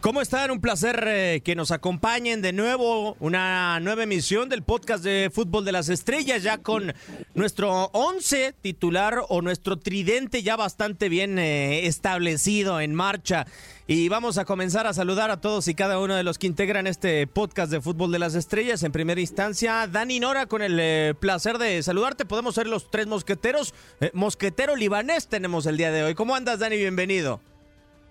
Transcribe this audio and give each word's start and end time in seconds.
¿Cómo 0.00 0.22
están? 0.22 0.50
Un 0.50 0.62
placer 0.62 1.04
eh, 1.06 1.42
que 1.44 1.54
nos 1.54 1.70
acompañen 1.70 2.40
de 2.40 2.54
nuevo. 2.54 3.18
Una 3.20 3.78
nueva 3.80 4.04
emisión 4.04 4.48
del 4.48 4.62
podcast 4.62 5.04
de 5.04 5.30
Fútbol 5.30 5.66
de 5.66 5.72
las 5.72 5.90
Estrellas, 5.90 6.42
ya 6.42 6.56
con 6.56 6.94
nuestro 7.34 7.90
once 7.92 8.54
titular 8.62 9.20
o 9.28 9.42
nuestro 9.42 9.78
tridente 9.78 10.42
ya 10.42 10.56
bastante 10.56 11.10
bien 11.10 11.38
eh, 11.38 11.86
establecido 11.86 12.80
en 12.80 12.94
marcha. 12.94 13.46
Y 13.86 14.08
vamos 14.08 14.38
a 14.38 14.46
comenzar 14.46 14.86
a 14.86 14.94
saludar 14.94 15.30
a 15.30 15.42
todos 15.42 15.68
y 15.68 15.74
cada 15.74 15.98
uno 15.98 16.16
de 16.16 16.22
los 16.22 16.38
que 16.38 16.46
integran 16.46 16.86
este 16.86 17.26
podcast 17.26 17.70
de 17.70 17.82
Fútbol 17.82 18.10
de 18.10 18.20
las 18.20 18.34
Estrellas. 18.34 18.82
En 18.82 18.92
primera 18.92 19.20
instancia, 19.20 19.86
Dani 19.86 20.18
Nora, 20.18 20.46
con 20.46 20.62
el 20.62 20.78
eh, 20.80 21.14
placer 21.20 21.58
de 21.58 21.82
saludarte. 21.82 22.24
Podemos 22.24 22.54
ser 22.54 22.68
los 22.68 22.90
tres 22.90 23.06
mosqueteros. 23.06 23.74
Mosquetero 24.14 24.76
libanés 24.76 25.28
tenemos 25.28 25.66
el 25.66 25.76
día 25.76 25.90
de 25.90 26.04
hoy. 26.04 26.14
¿Cómo 26.14 26.34
andas, 26.34 26.58
Dani? 26.58 26.78
Bienvenido 26.78 27.42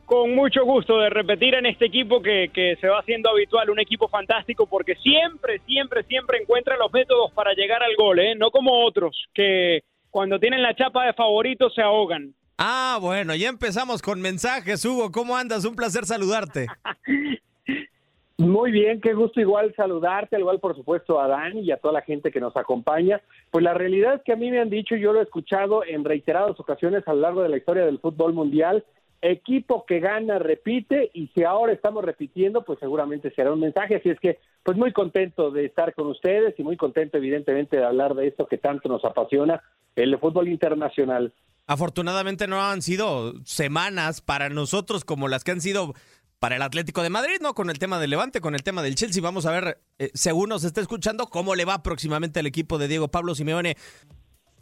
con 0.10 0.34
mucho 0.34 0.66
gusto 0.66 0.98
de 0.98 1.12
repetir 1.12 1.54
en 1.54 1.68
este 1.68 1.86
equipo 1.86 2.20
que, 2.20 2.50
que, 2.52 2.76
se 2.82 2.88
va 2.88 3.00
haciendo 3.00 3.30
habitual, 3.30 3.70
un 3.70 3.80
equipo 3.80 4.08
fantástico 4.08 4.66
porque 4.66 4.96
siempre, 4.96 5.60
siempre, 5.68 6.04
siempre 6.04 6.40
encuentra 6.42 6.76
los 6.78 6.92
métodos 6.92 7.32
para 7.34 7.54
llegar 7.54 7.84
al 7.84 7.96
gol, 7.96 8.18
¿eh? 8.18 8.34
no 8.36 8.50
como 8.50 8.84
otros 8.84 9.16
que 9.36 9.84
cuando 10.10 10.40
tienen 10.40 10.64
la 10.64 10.76
chapa 10.76 11.06
de 11.06 11.14
favorito 11.14 11.70
se 11.70 11.84
ahogan. 11.84 12.34
Ah, 12.58 12.98
bueno, 13.00 13.36
ya 13.36 13.50
empezamos 13.50 14.02
con 14.02 14.20
mensajes, 14.20 14.84
Hugo, 14.84 15.12
¿cómo 15.12 15.38
andas? 15.38 15.64
Un 15.64 15.76
placer 15.76 16.06
saludarte. 16.06 16.66
Muy 18.40 18.72
bien, 18.72 19.02
qué 19.02 19.14
gusto 19.14 19.40
igual 19.40 19.76
saludarte, 19.76 20.38
al 20.38 20.42
igual 20.42 20.60
por 20.60 20.76
supuesto 20.76 21.20
a 21.20 21.28
Dan 21.28 21.60
y 21.60 21.72
a 21.72 21.78
toda 21.78 21.94
la 21.94 22.02
gente 22.02 22.32
que 22.32 22.40
nos 22.40 22.58
acompaña. 22.58 23.22
Pues 23.52 23.64
la 23.64 23.76
realidad 23.76 24.16
es 24.16 24.22
que 24.24 24.34
a 24.34 24.38
mí 24.38 24.50
me 24.50 24.60
han 24.60 24.72
dicho, 24.72 24.96
yo 24.96 25.14
lo 25.14 25.20
he 25.20 25.24
escuchado 25.24 25.86
en 25.86 26.04
reiteradas 26.04 26.60
ocasiones 26.60 27.08
a 27.08 27.14
lo 27.14 27.20
largo 27.20 27.44
de 27.44 27.50
la 27.50 27.58
historia 27.58 27.86
del 27.86 28.00
fútbol 28.00 28.34
mundial, 28.34 28.84
equipo 29.22 29.86
que 29.86 30.00
gana 30.00 30.40
repite 30.40 31.10
y 31.14 31.28
si 31.36 31.44
ahora 31.44 31.74
estamos 31.74 32.04
repitiendo, 32.04 32.64
pues 32.64 32.80
seguramente 32.80 33.34
será 33.34 33.52
un 33.52 33.60
mensaje. 33.60 33.96
Así 33.98 34.10
es 34.10 34.20
que, 34.20 34.40
pues 34.64 34.78
muy 34.78 34.94
contento 34.94 35.52
de 35.52 35.66
estar 35.66 35.94
con 35.94 36.08
ustedes 36.08 36.56
y 36.58 36.64
muy 36.64 36.78
contento 36.78 37.18
evidentemente 37.18 37.78
de 37.78 37.86
hablar 37.86 38.16
de 38.16 38.28
esto 38.28 38.48
que 38.48 38.58
tanto 38.58 38.88
nos 38.90 39.04
apasiona, 39.04 39.62
el 39.96 40.18
fútbol 40.20 40.48
internacional. 40.48 41.34
Afortunadamente 41.68 42.48
no 42.48 42.62
han 42.62 42.82
sido 42.82 43.34
semanas 43.44 44.22
para 44.22 44.50
nosotros 44.50 45.06
como 45.06 45.28
las 45.28 45.44
que 45.44 45.52
han 45.52 45.62
sido 45.62 45.94
para 46.40 46.56
el 46.56 46.62
Atlético 46.62 47.04
de 47.04 47.10
Madrid, 47.10 47.38
¿no? 47.42 47.54
Con 47.54 47.70
el 47.70 47.80
tema 47.80 48.00
del 48.00 48.12
Levante, 48.12 48.40
con 48.40 48.56
el 48.56 48.64
tema 48.64 48.82
del 48.82 48.96
Chelsea. 48.96 49.22
Vamos 49.22 49.46
a 49.46 49.52
ver, 49.52 49.80
eh, 50.00 50.10
según 50.14 50.50
nos 50.50 50.64
está 50.64 50.80
escuchando, 50.80 51.28
cómo 51.28 51.54
le 51.54 51.66
va 51.66 51.84
próximamente 51.84 52.40
al 52.40 52.48
equipo 52.48 52.78
de 52.78 52.88
Diego 52.88 53.10
Pablo 53.10 53.36
Simeone. 53.36 53.76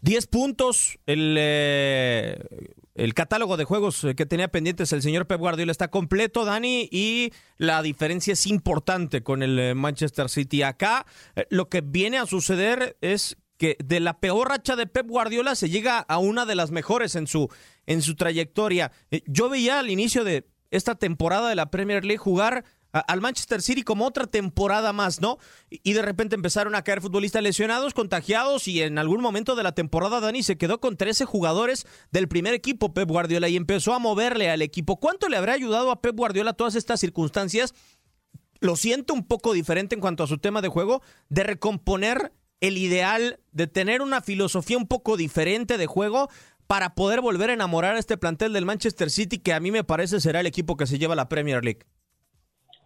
Diez 0.01 0.25
puntos, 0.25 0.99
el... 1.05 1.35
Eh 1.37 2.39
el 2.97 3.13
catálogo 3.13 3.57
de 3.57 3.63
juegos 3.63 4.05
que 4.15 4.25
tenía 4.25 4.47
pendientes 4.47 4.91
el 4.91 5.01
señor 5.01 5.27
Pep 5.27 5.39
Guardiola 5.39 5.71
está 5.71 5.89
completo, 5.89 6.45
Dani, 6.45 6.89
y 6.91 7.31
la 7.57 7.81
diferencia 7.81 8.33
es 8.33 8.47
importante 8.47 9.21
con 9.21 9.43
el 9.43 9.57
eh, 9.59 9.75
Manchester 9.75 10.29
City. 10.29 10.63
Acá 10.63 11.05
eh, 11.35 11.45
lo 11.49 11.69
que 11.69 11.81
viene 11.81 12.17
a 12.17 12.25
suceder 12.25 12.97
es 13.01 13.37
que 13.57 13.77
de 13.83 13.99
la 13.99 14.19
peor 14.19 14.49
racha 14.49 14.75
de 14.75 14.87
Pep 14.87 15.07
Guardiola 15.07 15.55
se 15.55 15.69
llega 15.69 15.99
a 15.99 16.17
una 16.17 16.45
de 16.45 16.55
las 16.55 16.71
mejores 16.71 17.15
en 17.15 17.27
su, 17.27 17.49
en 17.85 18.01
su 18.01 18.15
trayectoria. 18.15 18.91
Eh, 19.11 19.21
yo 19.27 19.47
veía 19.47 19.79
al 19.79 19.89
inicio 19.91 20.23
de 20.23 20.47
esta 20.71 20.95
temporada 20.95 21.49
de 21.49 21.55
la 21.55 21.69
Premier 21.69 22.03
League 22.03 22.17
jugar 22.17 22.65
al 22.91 23.21
Manchester 23.21 23.61
City 23.61 23.83
como 23.83 24.05
otra 24.05 24.27
temporada 24.27 24.93
más, 24.93 25.21
¿no? 25.21 25.37
Y 25.69 25.93
de 25.93 26.01
repente 26.01 26.35
empezaron 26.35 26.75
a 26.75 26.83
caer 26.83 27.01
futbolistas 27.01 27.43
lesionados, 27.43 27.93
contagiados 27.93 28.67
y 28.67 28.81
en 28.81 28.97
algún 28.97 29.21
momento 29.21 29.55
de 29.55 29.63
la 29.63 29.73
temporada 29.73 30.19
Dani 30.19 30.43
se 30.43 30.57
quedó 30.57 30.79
con 30.79 30.97
13 30.97 31.25
jugadores 31.25 31.85
del 32.11 32.27
primer 32.27 32.53
equipo 32.53 32.93
Pep 32.93 33.09
Guardiola 33.09 33.49
y 33.49 33.55
empezó 33.55 33.93
a 33.93 33.99
moverle 33.99 34.49
al 34.49 34.61
equipo. 34.61 34.99
¿Cuánto 34.99 35.29
le 35.29 35.37
habrá 35.37 35.53
ayudado 35.53 35.91
a 35.91 36.01
Pep 36.01 36.15
Guardiola 36.15 36.53
todas 36.53 36.75
estas 36.75 36.99
circunstancias? 36.99 37.73
Lo 38.59 38.75
siento 38.75 39.13
un 39.13 39.27
poco 39.27 39.53
diferente 39.53 39.95
en 39.95 40.01
cuanto 40.01 40.23
a 40.23 40.27
su 40.27 40.39
tema 40.39 40.61
de 40.61 40.69
juego, 40.69 41.01
de 41.29 41.43
recomponer 41.43 42.33
el 42.59 42.77
ideal, 42.77 43.39
de 43.51 43.67
tener 43.67 44.01
una 44.01 44.21
filosofía 44.21 44.77
un 44.77 44.87
poco 44.87 45.15
diferente 45.15 45.77
de 45.77 45.85
juego 45.85 46.29
para 46.65 46.95
poder 46.95 47.21
volver 47.21 47.49
a 47.49 47.53
enamorar 47.53 47.95
a 47.95 47.99
este 47.99 48.17
plantel 48.17 48.53
del 48.53 48.65
Manchester 48.65 49.09
City 49.09 49.37
que 49.37 49.53
a 49.53 49.59
mí 49.59 49.71
me 49.71 49.83
parece 49.83 50.19
será 50.19 50.41
el 50.41 50.47
equipo 50.47 50.75
que 50.75 50.87
se 50.87 50.99
lleva 50.99 51.15
la 51.15 51.29
Premier 51.29 51.63
League. 51.63 51.85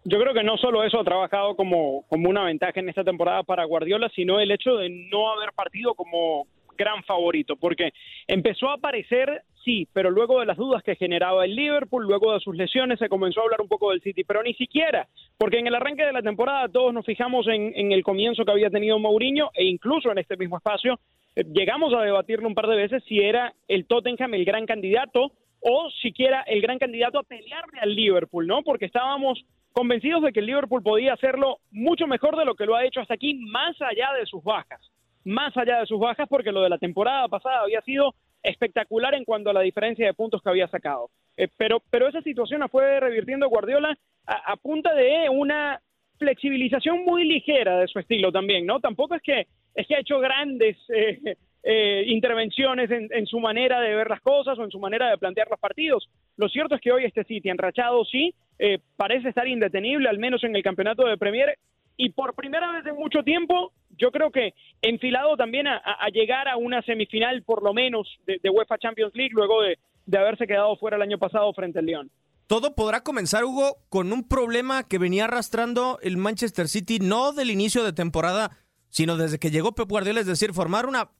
Yo 0.04 0.18
creo 0.18 0.34
que 0.34 0.42
no 0.42 0.56
solo 0.56 0.82
eso 0.82 1.00
ha 1.00 1.04
trabajado 1.04 1.54
como, 1.54 2.04
como 2.08 2.28
una 2.28 2.44
ventaja 2.44 2.80
en 2.80 2.88
esta 2.88 3.04
temporada 3.04 3.44
para 3.44 3.64
Guardiola, 3.64 4.10
sino 4.14 4.40
el 4.40 4.50
hecho 4.50 4.76
de 4.76 4.88
no 4.88 5.30
haber 5.30 5.52
partido 5.52 5.94
como 5.94 6.46
gran 6.76 7.04
favorito, 7.04 7.54
porque 7.54 7.92
empezó 8.26 8.68
a 8.70 8.74
aparecer, 8.74 9.42
sí, 9.64 9.86
pero 9.92 10.10
luego 10.10 10.40
de 10.40 10.46
las 10.46 10.56
dudas 10.56 10.82
que 10.82 10.96
generaba 10.96 11.44
el 11.44 11.54
Liverpool, 11.54 12.04
luego 12.04 12.32
de 12.32 12.40
sus 12.40 12.56
lesiones, 12.56 12.98
se 12.98 13.08
comenzó 13.08 13.40
a 13.40 13.44
hablar 13.44 13.60
un 13.60 13.68
poco 13.68 13.90
del 13.90 14.00
City, 14.00 14.24
pero 14.24 14.42
ni 14.42 14.54
siquiera, 14.54 15.06
porque 15.38 15.58
en 15.58 15.68
el 15.68 15.74
arranque 15.74 16.04
de 16.04 16.12
la 16.12 16.22
temporada 16.22 16.68
todos 16.68 16.92
nos 16.92 17.06
fijamos 17.06 17.46
en, 17.46 17.72
en 17.76 17.92
el 17.92 18.02
comienzo 18.02 18.44
que 18.44 18.50
había 18.50 18.70
tenido 18.70 18.98
Mourinho 18.98 19.50
e 19.54 19.64
incluso 19.64 20.10
en 20.10 20.18
este 20.18 20.36
mismo 20.36 20.56
espacio 20.56 20.98
eh, 21.36 21.44
llegamos 21.44 21.94
a 21.94 22.02
debatirlo 22.02 22.48
un 22.48 22.54
par 22.54 22.66
de 22.66 22.76
veces 22.76 23.02
si 23.06 23.18
era 23.18 23.54
el 23.68 23.86
Tottenham 23.86 24.34
el 24.34 24.44
gran 24.44 24.66
candidato 24.66 25.32
o 25.60 25.90
siquiera 26.02 26.42
el 26.42 26.60
gran 26.60 26.78
candidato 26.78 27.18
a 27.18 27.22
pelearle 27.22 27.78
al 27.80 27.94
Liverpool, 27.94 28.46
¿no? 28.46 28.62
Porque 28.62 28.86
estábamos 28.86 29.44
convencidos 29.72 30.22
de 30.22 30.32
que 30.32 30.40
el 30.40 30.46
Liverpool 30.46 30.82
podía 30.82 31.14
hacerlo 31.14 31.58
mucho 31.70 32.06
mejor 32.06 32.36
de 32.36 32.44
lo 32.44 32.54
que 32.54 32.66
lo 32.66 32.76
ha 32.76 32.84
hecho 32.84 33.00
hasta 33.00 33.14
aquí, 33.14 33.34
más 33.34 33.80
allá 33.80 34.12
de 34.18 34.26
sus 34.26 34.42
bajas, 34.42 34.80
más 35.24 35.56
allá 35.56 35.80
de 35.80 35.86
sus 35.86 35.98
bajas, 35.98 36.28
porque 36.28 36.52
lo 36.52 36.62
de 36.62 36.70
la 36.70 36.78
temporada 36.78 37.28
pasada 37.28 37.60
había 37.60 37.80
sido 37.82 38.14
espectacular 38.42 39.14
en 39.14 39.24
cuanto 39.24 39.50
a 39.50 39.52
la 39.52 39.60
diferencia 39.60 40.06
de 40.06 40.14
puntos 40.14 40.42
que 40.42 40.48
había 40.48 40.68
sacado. 40.68 41.10
Eh, 41.36 41.48
pero, 41.56 41.82
pero 41.90 42.08
esa 42.08 42.22
situación 42.22 42.60
la 42.60 42.68
fue 42.68 43.00
revirtiendo 43.00 43.48
Guardiola 43.48 43.96
a, 44.26 44.56
punta 44.56 44.94
de 44.94 45.28
una 45.28 45.80
flexibilización 46.18 47.04
muy 47.04 47.24
ligera 47.24 47.78
de 47.78 47.88
su 47.88 47.98
estilo 47.98 48.30
también, 48.30 48.66
¿no? 48.66 48.80
Tampoco 48.80 49.14
es 49.14 49.22
que 49.22 49.46
es 49.74 49.86
que 49.86 49.96
ha 49.96 50.00
hecho 50.00 50.20
grandes 50.20 50.76
eh, 50.90 51.36
eh, 51.64 52.04
intervenciones 52.08 52.90
en, 52.90 53.26
su 53.26 53.38
manera 53.38 53.80
de 53.80 53.94
ver 53.94 54.10
las 54.10 54.20
cosas 54.20 54.58
o 54.58 54.64
en 54.64 54.70
su 54.70 54.80
manera 54.80 55.10
de 55.10 55.18
plantear 55.18 55.48
los 55.48 55.60
partidos. 55.60 56.08
Lo 56.36 56.48
cierto 56.48 56.74
es 56.74 56.80
que 56.80 56.92
hoy 56.92 57.04
este 57.04 57.24
City, 57.24 57.50
enrachado 57.50 58.04
sí, 58.04 58.34
eh, 58.58 58.78
parece 58.96 59.28
estar 59.28 59.46
indetenible, 59.46 60.08
al 60.08 60.18
menos 60.18 60.42
en 60.44 60.56
el 60.56 60.62
campeonato 60.62 61.06
de 61.06 61.16
Premier, 61.16 61.56
y 61.96 62.10
por 62.10 62.34
primera 62.34 62.72
vez 62.72 62.86
en 62.86 62.96
mucho 62.96 63.22
tiempo, 63.22 63.72
yo 63.96 64.10
creo 64.10 64.30
que 64.30 64.54
enfilado 64.80 65.36
también 65.36 65.68
a, 65.68 66.08
llegar 66.12 66.48
a 66.48 66.56
una 66.56 66.82
semifinal, 66.82 67.42
por 67.42 67.62
lo 67.62 67.72
menos, 67.74 68.08
de, 68.26 68.50
UEFA 68.50 68.78
Champions 68.78 69.14
League, 69.14 69.32
luego 69.32 69.62
de, 69.62 69.78
de 70.06 70.18
haberse 70.18 70.46
quedado 70.46 70.76
fuera 70.76 70.96
el 70.96 71.02
año 71.02 71.18
pasado 71.18 71.52
frente 71.52 71.78
al 71.78 71.86
León. 71.86 72.10
Todo 72.46 72.74
podrá 72.74 73.02
comenzar, 73.02 73.44
Hugo, 73.44 73.76
con 73.88 74.12
un 74.12 74.26
problema 74.26 74.88
que 74.88 74.98
venía 74.98 75.24
arrastrando 75.24 75.98
el 76.02 76.16
Manchester 76.16 76.66
City, 76.66 76.98
no 76.98 77.32
del 77.32 77.50
inicio 77.50 77.84
de 77.84 77.92
temporada, 77.92 78.50
sino 78.88 79.16
desde 79.16 79.38
que 79.38 79.50
llegó 79.50 79.72
Pep 79.72 79.88
Guardiola, 79.88 80.20
es 80.20 80.26
decir, 80.26 80.52
formar 80.52 80.86
una 80.86 81.10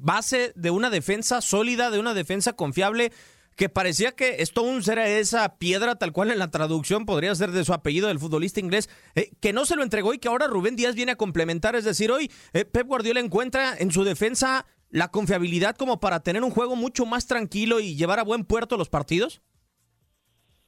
base 0.00 0.52
de 0.54 0.70
una 0.70 0.90
defensa 0.90 1.40
sólida, 1.40 1.90
de 1.90 1.98
una 1.98 2.14
defensa 2.14 2.54
confiable, 2.54 3.12
que 3.56 3.68
parecía 3.68 4.12
que 4.12 4.40
Stones 4.42 4.86
era 4.86 5.08
esa 5.08 5.58
piedra 5.58 5.96
tal 5.96 6.12
cual 6.12 6.30
en 6.30 6.38
la 6.38 6.50
traducción 6.50 7.06
podría 7.06 7.34
ser 7.34 7.50
de 7.50 7.64
su 7.64 7.72
apellido 7.72 8.06
del 8.06 8.20
futbolista 8.20 8.60
inglés, 8.60 8.88
eh, 9.16 9.30
que 9.40 9.52
no 9.52 9.64
se 9.64 9.74
lo 9.74 9.82
entregó 9.82 10.14
y 10.14 10.18
que 10.18 10.28
ahora 10.28 10.46
Rubén 10.46 10.76
Díaz 10.76 10.94
viene 10.94 11.12
a 11.12 11.16
complementar. 11.16 11.74
Es 11.74 11.84
decir, 11.84 12.12
hoy 12.12 12.30
eh, 12.52 12.64
Pep 12.64 12.86
Guardiola 12.86 13.18
encuentra 13.18 13.76
en 13.76 13.90
su 13.90 14.04
defensa 14.04 14.64
la 14.90 15.08
confiabilidad 15.08 15.76
como 15.76 15.98
para 15.98 16.20
tener 16.20 16.44
un 16.44 16.50
juego 16.50 16.76
mucho 16.76 17.04
más 17.04 17.26
tranquilo 17.26 17.80
y 17.80 17.96
llevar 17.96 18.20
a 18.20 18.24
buen 18.24 18.44
puerto 18.44 18.76
los 18.76 18.88
partidos. 18.88 19.42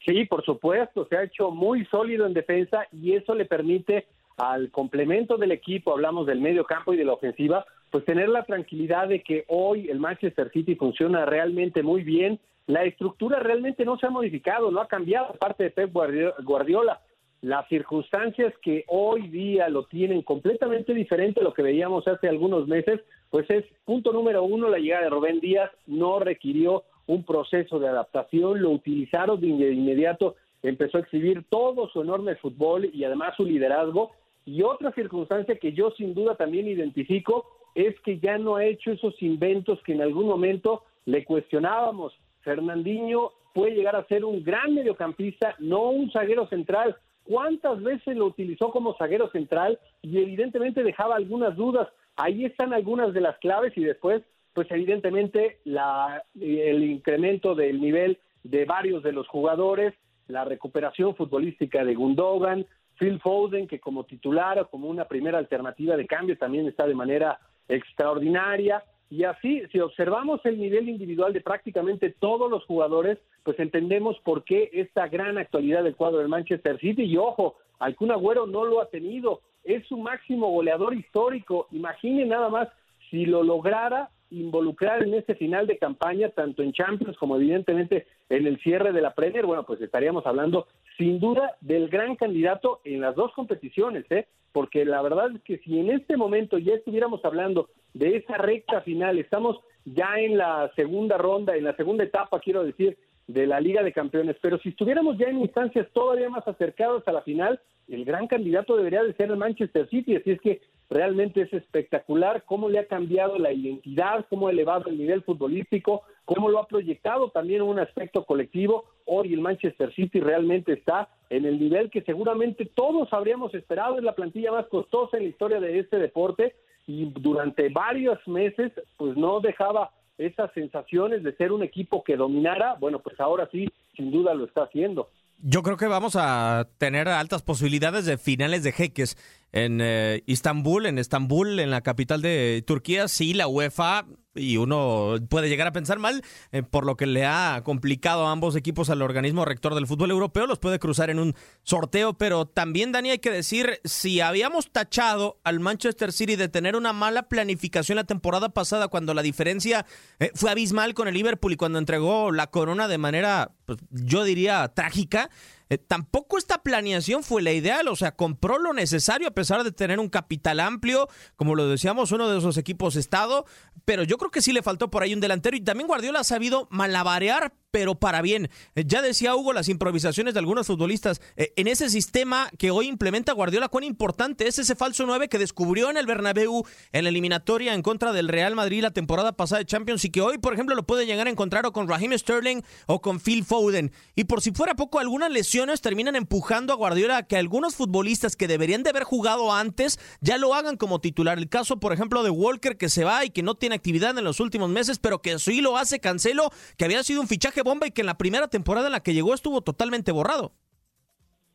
Sí, 0.04 0.24
por 0.24 0.44
supuesto, 0.44 1.06
se 1.08 1.16
ha 1.16 1.22
hecho 1.22 1.50
muy 1.50 1.84
sólido 1.86 2.26
en 2.26 2.34
defensa 2.34 2.86
y 2.90 3.12
eso 3.12 3.34
le 3.34 3.44
permite 3.44 4.08
al 4.36 4.70
complemento 4.70 5.36
del 5.36 5.52
equipo, 5.52 5.92
hablamos 5.92 6.26
del 6.26 6.40
medio 6.40 6.64
campo 6.64 6.94
y 6.94 6.96
de 6.96 7.04
la 7.04 7.12
ofensiva, 7.12 7.64
pues 7.90 8.04
tener 8.04 8.28
la 8.28 8.44
tranquilidad 8.44 9.08
de 9.08 9.22
que 9.22 9.44
hoy 9.48 9.88
el 9.88 9.98
Manchester 9.98 10.50
City 10.52 10.74
funciona 10.74 11.24
realmente 11.24 11.82
muy 11.82 12.02
bien. 12.02 12.38
La 12.66 12.84
estructura 12.84 13.40
realmente 13.40 13.84
no 13.84 13.98
se 13.98 14.06
ha 14.06 14.10
modificado, 14.10 14.70
no 14.70 14.80
ha 14.80 14.88
cambiado 14.88 15.34
parte 15.34 15.64
de 15.64 15.70
Pep 15.70 15.92
Guardiola. 15.92 17.00
Las 17.42 17.66
circunstancias 17.68 18.52
que 18.62 18.84
hoy 18.88 19.28
día 19.28 19.68
lo 19.68 19.84
tienen 19.84 20.22
completamente 20.22 20.92
diferente 20.92 21.40
a 21.40 21.44
lo 21.44 21.54
que 21.54 21.62
veíamos 21.62 22.06
hace 22.06 22.28
algunos 22.28 22.68
meses, 22.68 23.00
pues 23.30 23.48
es 23.50 23.64
punto 23.84 24.12
número 24.12 24.42
uno, 24.44 24.68
la 24.68 24.78
llegada 24.78 25.04
de 25.04 25.10
Rubén 25.10 25.40
Díaz 25.40 25.70
no 25.86 26.20
requirió 26.20 26.84
un 27.06 27.24
proceso 27.24 27.78
de 27.80 27.88
adaptación, 27.88 28.60
lo 28.62 28.70
utilizaron 28.70 29.40
de 29.40 29.48
inmediato 29.48 30.36
empezó 30.62 30.98
a 30.98 31.00
exhibir 31.00 31.44
todo 31.48 31.88
su 31.88 32.02
enorme 32.02 32.36
fútbol 32.36 32.90
y 32.92 33.04
además 33.04 33.34
su 33.36 33.44
liderazgo. 33.44 34.12
Y 34.44 34.62
otra 34.62 34.92
circunstancia 34.92 35.56
que 35.56 35.72
yo 35.72 35.90
sin 35.92 36.14
duda 36.14 36.34
también 36.34 36.66
identifico 36.66 37.46
es 37.74 37.98
que 38.00 38.18
ya 38.18 38.38
no 38.38 38.56
ha 38.56 38.64
hecho 38.64 38.92
esos 38.92 39.20
inventos 39.22 39.82
que 39.82 39.92
en 39.92 40.02
algún 40.02 40.26
momento 40.26 40.82
le 41.04 41.24
cuestionábamos. 41.24 42.12
Fernandinho 42.42 43.32
puede 43.54 43.74
llegar 43.74 43.96
a 43.96 44.06
ser 44.06 44.24
un 44.24 44.42
gran 44.42 44.74
mediocampista, 44.74 45.54
no 45.58 45.90
un 45.90 46.10
zaguero 46.10 46.46
central. 46.48 46.96
¿Cuántas 47.24 47.82
veces 47.82 48.16
lo 48.16 48.26
utilizó 48.26 48.70
como 48.70 48.96
zaguero 48.96 49.30
central? 49.30 49.78
Y 50.02 50.18
evidentemente 50.18 50.82
dejaba 50.82 51.16
algunas 51.16 51.56
dudas. 51.56 51.88
Ahí 52.16 52.44
están 52.44 52.72
algunas 52.72 53.14
de 53.14 53.20
las 53.20 53.38
claves 53.38 53.72
y 53.76 53.84
después, 53.84 54.22
pues 54.52 54.70
evidentemente 54.70 55.58
la, 55.64 56.24
el 56.40 56.82
incremento 56.84 57.54
del 57.54 57.80
nivel 57.80 58.18
de 58.42 58.64
varios 58.64 59.02
de 59.02 59.12
los 59.12 59.28
jugadores, 59.28 59.94
la 60.26 60.44
recuperación 60.44 61.14
futbolística 61.14 61.84
de 61.84 61.94
Gundogan, 61.94 62.66
Phil 62.98 63.18
Foden, 63.20 63.66
que 63.66 63.80
como 63.80 64.04
titular 64.04 64.58
o 64.58 64.68
como 64.68 64.88
una 64.88 65.06
primera 65.06 65.38
alternativa 65.38 65.96
de 65.96 66.06
cambio 66.06 66.36
también 66.36 66.66
está 66.66 66.86
de 66.86 66.94
manera 66.94 67.40
extraordinaria. 67.70 68.84
Y 69.08 69.24
así, 69.24 69.62
si 69.72 69.80
observamos 69.80 70.40
el 70.44 70.58
nivel 70.58 70.88
individual 70.88 71.32
de 71.32 71.40
prácticamente 71.40 72.14
todos 72.18 72.50
los 72.50 72.64
jugadores, 72.66 73.18
pues 73.42 73.58
entendemos 73.58 74.18
por 74.20 74.44
qué 74.44 74.70
esta 74.72 75.08
gran 75.08 75.38
actualidad 75.38 75.82
del 75.82 75.96
cuadro 75.96 76.18
del 76.18 76.28
Manchester 76.28 76.78
City. 76.78 77.04
Y 77.04 77.16
ojo, 77.16 77.56
Alcún 77.78 78.12
Agüero 78.12 78.46
no 78.46 78.64
lo 78.64 78.80
ha 78.80 78.88
tenido, 78.88 79.40
es 79.64 79.86
su 79.86 79.96
máximo 79.96 80.50
goleador 80.50 80.94
histórico. 80.94 81.66
Imaginen 81.72 82.28
nada 82.28 82.48
más 82.48 82.68
si 83.10 83.26
lo 83.26 83.42
lograra 83.42 84.10
involucrar 84.30 85.02
en 85.02 85.14
este 85.14 85.34
final 85.34 85.66
de 85.66 85.78
campaña, 85.78 86.30
tanto 86.30 86.62
en 86.62 86.72
Champions 86.72 87.16
como 87.16 87.36
evidentemente 87.36 88.06
en 88.28 88.46
el 88.46 88.58
cierre 88.60 88.92
de 88.92 89.02
la 89.02 89.14
Premier, 89.14 89.46
bueno, 89.46 89.64
pues 89.64 89.80
estaríamos 89.80 90.26
hablando 90.26 90.66
sin 90.96 91.18
duda 91.18 91.56
del 91.60 91.88
gran 91.88 92.16
candidato 92.16 92.80
en 92.84 93.00
las 93.00 93.14
dos 93.14 93.32
competiciones, 93.32 94.04
¿eh? 94.10 94.26
porque 94.52 94.84
la 94.84 95.02
verdad 95.02 95.30
es 95.34 95.42
que 95.42 95.58
si 95.58 95.78
en 95.78 95.90
este 95.90 96.16
momento 96.16 96.58
ya 96.58 96.74
estuviéramos 96.74 97.24
hablando 97.24 97.68
de 97.94 98.16
esa 98.16 98.36
recta 98.36 98.80
final, 98.82 99.18
estamos 99.18 99.58
ya 99.84 100.18
en 100.18 100.38
la 100.38 100.70
segunda 100.76 101.16
ronda, 101.16 101.56
en 101.56 101.64
la 101.64 101.74
segunda 101.76 102.04
etapa, 102.04 102.40
quiero 102.40 102.64
decir, 102.64 102.98
de 103.26 103.46
la 103.46 103.60
Liga 103.60 103.82
de 103.82 103.92
Campeones, 103.92 104.36
pero 104.42 104.58
si 104.58 104.70
estuviéramos 104.70 105.16
ya 105.16 105.28
en 105.28 105.40
instancias 105.40 105.88
todavía 105.92 106.28
más 106.28 106.46
acercadas 106.46 107.06
a 107.06 107.12
la 107.12 107.22
final, 107.22 107.60
el 107.88 108.04
gran 108.04 108.26
candidato 108.26 108.76
debería 108.76 109.02
de 109.02 109.14
ser 109.14 109.30
el 109.30 109.36
Manchester 109.36 109.88
City, 109.88 110.16
así 110.16 110.32
es 110.32 110.40
que 110.40 110.60
realmente 110.90 111.42
es 111.42 111.52
espectacular 111.52 112.44
cómo 112.44 112.68
le 112.68 112.80
ha 112.80 112.86
cambiado 112.86 113.38
la 113.38 113.52
identidad, 113.52 114.26
cómo 114.28 114.48
ha 114.48 114.50
elevado 114.50 114.90
el 114.90 114.98
nivel 114.98 115.22
futbolístico, 115.22 116.02
cómo 116.24 116.50
lo 116.50 116.58
ha 116.58 116.66
proyectado 116.66 117.30
también 117.30 117.62
en 117.62 117.68
un 117.68 117.78
aspecto 117.78 118.24
colectivo. 118.24 118.84
Hoy 119.06 119.32
el 119.32 119.40
Manchester 119.40 119.94
City 119.94 120.20
realmente 120.20 120.72
está 120.72 121.08
en 121.30 121.46
el 121.46 121.60
nivel 121.60 121.90
que 121.90 122.02
seguramente 122.02 122.66
todos 122.66 123.12
habríamos 123.12 123.54
esperado, 123.54 123.96
es 123.96 124.02
la 124.02 124.16
plantilla 124.16 124.50
más 124.50 124.66
costosa 124.66 125.16
en 125.16 125.22
la 125.22 125.28
historia 125.30 125.60
de 125.60 125.78
este 125.78 125.98
deporte 125.98 126.56
y 126.86 127.04
durante 127.06 127.68
varios 127.68 128.18
meses 128.26 128.72
pues 128.96 129.16
no 129.16 129.40
dejaba 129.40 129.92
esas 130.18 130.52
sensaciones 130.52 131.22
de 131.22 131.34
ser 131.36 131.52
un 131.52 131.62
equipo 131.62 132.02
que 132.02 132.16
dominara, 132.16 132.74
bueno, 132.78 132.98
pues 132.98 133.18
ahora 133.20 133.48
sí, 133.50 133.68
sin 133.96 134.10
duda 134.10 134.34
lo 134.34 134.44
está 134.44 134.64
haciendo. 134.64 135.08
Yo 135.42 135.62
creo 135.62 135.78
que 135.78 135.86
vamos 135.86 136.16
a 136.16 136.68
tener 136.76 137.08
altas 137.08 137.42
posibilidades 137.42 138.04
de 138.04 138.18
finales 138.18 138.62
de 138.62 138.72
jeques 138.72 139.16
en 139.52 139.80
eh, 139.80 140.22
Istambul, 140.26 140.86
en 140.86 140.98
Estambul, 140.98 141.58
en 141.58 141.70
la 141.70 141.80
capital 141.80 142.22
de 142.22 142.62
Turquía. 142.66 143.08
Sí, 143.08 143.34
la 143.34 143.48
UEFA 143.48 144.06
y 144.34 144.56
uno 144.56 145.16
puede 145.28 145.48
llegar 145.48 145.66
a 145.66 145.72
pensar 145.72 145.98
mal, 145.98 146.22
eh, 146.52 146.62
por 146.62 146.86
lo 146.86 146.96
que 146.96 147.06
le 147.06 147.26
ha 147.26 147.62
complicado 147.64 148.26
a 148.26 148.32
ambos 148.32 148.54
equipos 148.56 148.90
al 148.90 149.02
organismo 149.02 149.44
rector 149.44 149.74
del 149.74 149.86
fútbol 149.86 150.10
europeo, 150.10 150.46
los 150.46 150.58
puede 150.58 150.78
cruzar 150.78 151.10
en 151.10 151.18
un 151.18 151.34
sorteo, 151.62 152.14
pero 152.14 152.46
también, 152.46 152.92
Dani, 152.92 153.10
hay 153.10 153.18
que 153.18 153.30
decir, 153.30 153.80
si 153.84 154.20
habíamos 154.20 154.70
tachado 154.70 155.40
al 155.44 155.60
Manchester 155.60 156.12
City 156.12 156.36
de 156.36 156.48
tener 156.48 156.76
una 156.76 156.92
mala 156.92 157.24
planificación 157.28 157.96
la 157.96 158.04
temporada 158.04 158.50
pasada, 158.50 158.88
cuando 158.88 159.14
la 159.14 159.22
diferencia 159.22 159.84
eh, 160.20 160.30
fue 160.34 160.50
abismal 160.50 160.94
con 160.94 161.08
el 161.08 161.14
Liverpool 161.14 161.52
y 161.52 161.56
cuando 161.56 161.78
entregó 161.78 162.30
la 162.30 162.48
corona 162.48 162.88
de 162.88 162.98
manera, 162.98 163.52
pues, 163.66 163.78
yo 163.90 164.24
diría, 164.24 164.68
trágica, 164.74 165.30
eh, 165.70 165.78
tampoco 165.78 166.36
esta 166.36 166.62
planeación 166.62 167.22
fue 167.22 167.42
la 167.42 167.52
ideal, 167.52 167.86
o 167.86 167.94
sea, 167.94 168.16
compró 168.16 168.58
lo 168.58 168.72
necesario 168.72 169.28
a 169.28 169.30
pesar 169.30 169.62
de 169.62 169.70
tener 169.70 170.00
un 170.00 170.08
capital 170.08 170.58
amplio, 170.58 171.08
como 171.36 171.54
lo 171.54 171.68
decíamos, 171.68 172.10
uno 172.10 172.28
de 172.28 172.38
esos 172.38 172.58
equipos 172.58 172.96
estado, 172.96 173.46
pero 173.84 174.02
yo 174.02 174.18
creo 174.18 174.32
que 174.32 174.42
sí 174.42 174.52
le 174.52 174.64
faltó 174.64 174.90
por 174.90 175.04
ahí 175.04 175.14
un 175.14 175.20
delantero 175.20 175.56
y 175.56 175.60
también 175.60 175.86
Guardiola 175.86 176.20
ha 176.20 176.24
sabido 176.24 176.66
malabarear 176.70 177.54
pero 177.70 177.94
para 177.94 178.22
bien. 178.22 178.50
Eh, 178.74 178.84
ya 178.86 179.02
decía 179.02 179.34
Hugo 179.34 179.52
las 179.52 179.68
improvisaciones 179.68 180.34
de 180.34 180.40
algunos 180.40 180.66
futbolistas. 180.66 181.20
Eh, 181.36 181.52
en 181.56 181.68
ese 181.68 181.90
sistema 181.90 182.50
que 182.58 182.70
hoy 182.70 182.88
implementa 182.88 183.32
Guardiola, 183.32 183.68
cuán 183.68 183.84
importante 183.84 184.48
es 184.48 184.58
ese 184.58 184.74
falso 184.74 185.06
9 185.06 185.28
que 185.28 185.38
descubrió 185.38 185.90
en 185.90 185.96
el 185.96 186.06
Bernabéu 186.06 186.64
en 186.92 187.04
la 187.04 187.10
eliminatoria 187.10 187.74
en 187.74 187.82
contra 187.82 188.12
del 188.12 188.28
Real 188.28 188.54
Madrid 188.54 188.82
la 188.82 188.90
temporada 188.90 189.32
pasada 189.32 189.60
de 189.60 189.66
Champions 189.66 190.04
y 190.04 190.10
que 190.10 190.20
hoy, 190.20 190.38
por 190.38 190.54
ejemplo, 190.54 190.74
lo 190.74 190.84
puede 190.84 191.06
llegar 191.06 191.26
a 191.26 191.30
encontrar 191.30 191.66
o 191.66 191.72
con 191.72 191.88
Raheem 191.88 192.16
Sterling 192.16 192.62
o 192.86 193.00
con 193.00 193.20
Phil 193.20 193.44
Foden. 193.44 193.92
Y 194.16 194.24
por 194.24 194.42
si 194.42 194.52
fuera 194.52 194.74
poco, 194.74 194.98
algunas 194.98 195.30
lesiones 195.30 195.80
terminan 195.80 196.16
empujando 196.16 196.72
a 196.72 196.76
Guardiola 196.76 197.18
a 197.18 197.22
que 197.24 197.36
algunos 197.36 197.74
futbolistas 197.76 198.36
que 198.36 198.48
deberían 198.48 198.82
de 198.82 198.90
haber 198.90 199.04
jugado 199.04 199.52
antes 199.52 199.98
ya 200.20 200.38
lo 200.38 200.54
hagan 200.54 200.76
como 200.76 201.00
titular. 201.00 201.38
El 201.38 201.48
caso, 201.48 201.78
por 201.78 201.92
ejemplo, 201.92 202.22
de 202.22 202.30
Walker 202.30 202.76
que 202.76 202.88
se 202.88 203.04
va 203.04 203.24
y 203.24 203.30
que 203.30 203.42
no 203.42 203.54
tiene 203.54 203.74
actividad 203.74 204.16
en 204.16 204.24
los 204.24 204.40
últimos 204.40 204.70
meses, 204.70 204.98
pero 204.98 205.22
que 205.22 205.38
sí 205.38 205.60
lo 205.60 205.76
hace 205.76 206.00
Cancelo, 206.00 206.50
que 206.76 206.84
había 206.84 207.02
sido 207.02 207.20
un 207.20 207.28
fichaje 207.28 207.59
bomba 207.62 207.86
y 207.86 207.90
que 207.90 208.02
en 208.02 208.06
la 208.06 208.18
primera 208.18 208.48
temporada 208.48 208.86
en 208.86 208.92
la 208.92 209.02
que 209.02 209.14
llegó 209.14 209.34
estuvo 209.34 209.60
totalmente 209.60 210.12
borrado. 210.12 210.52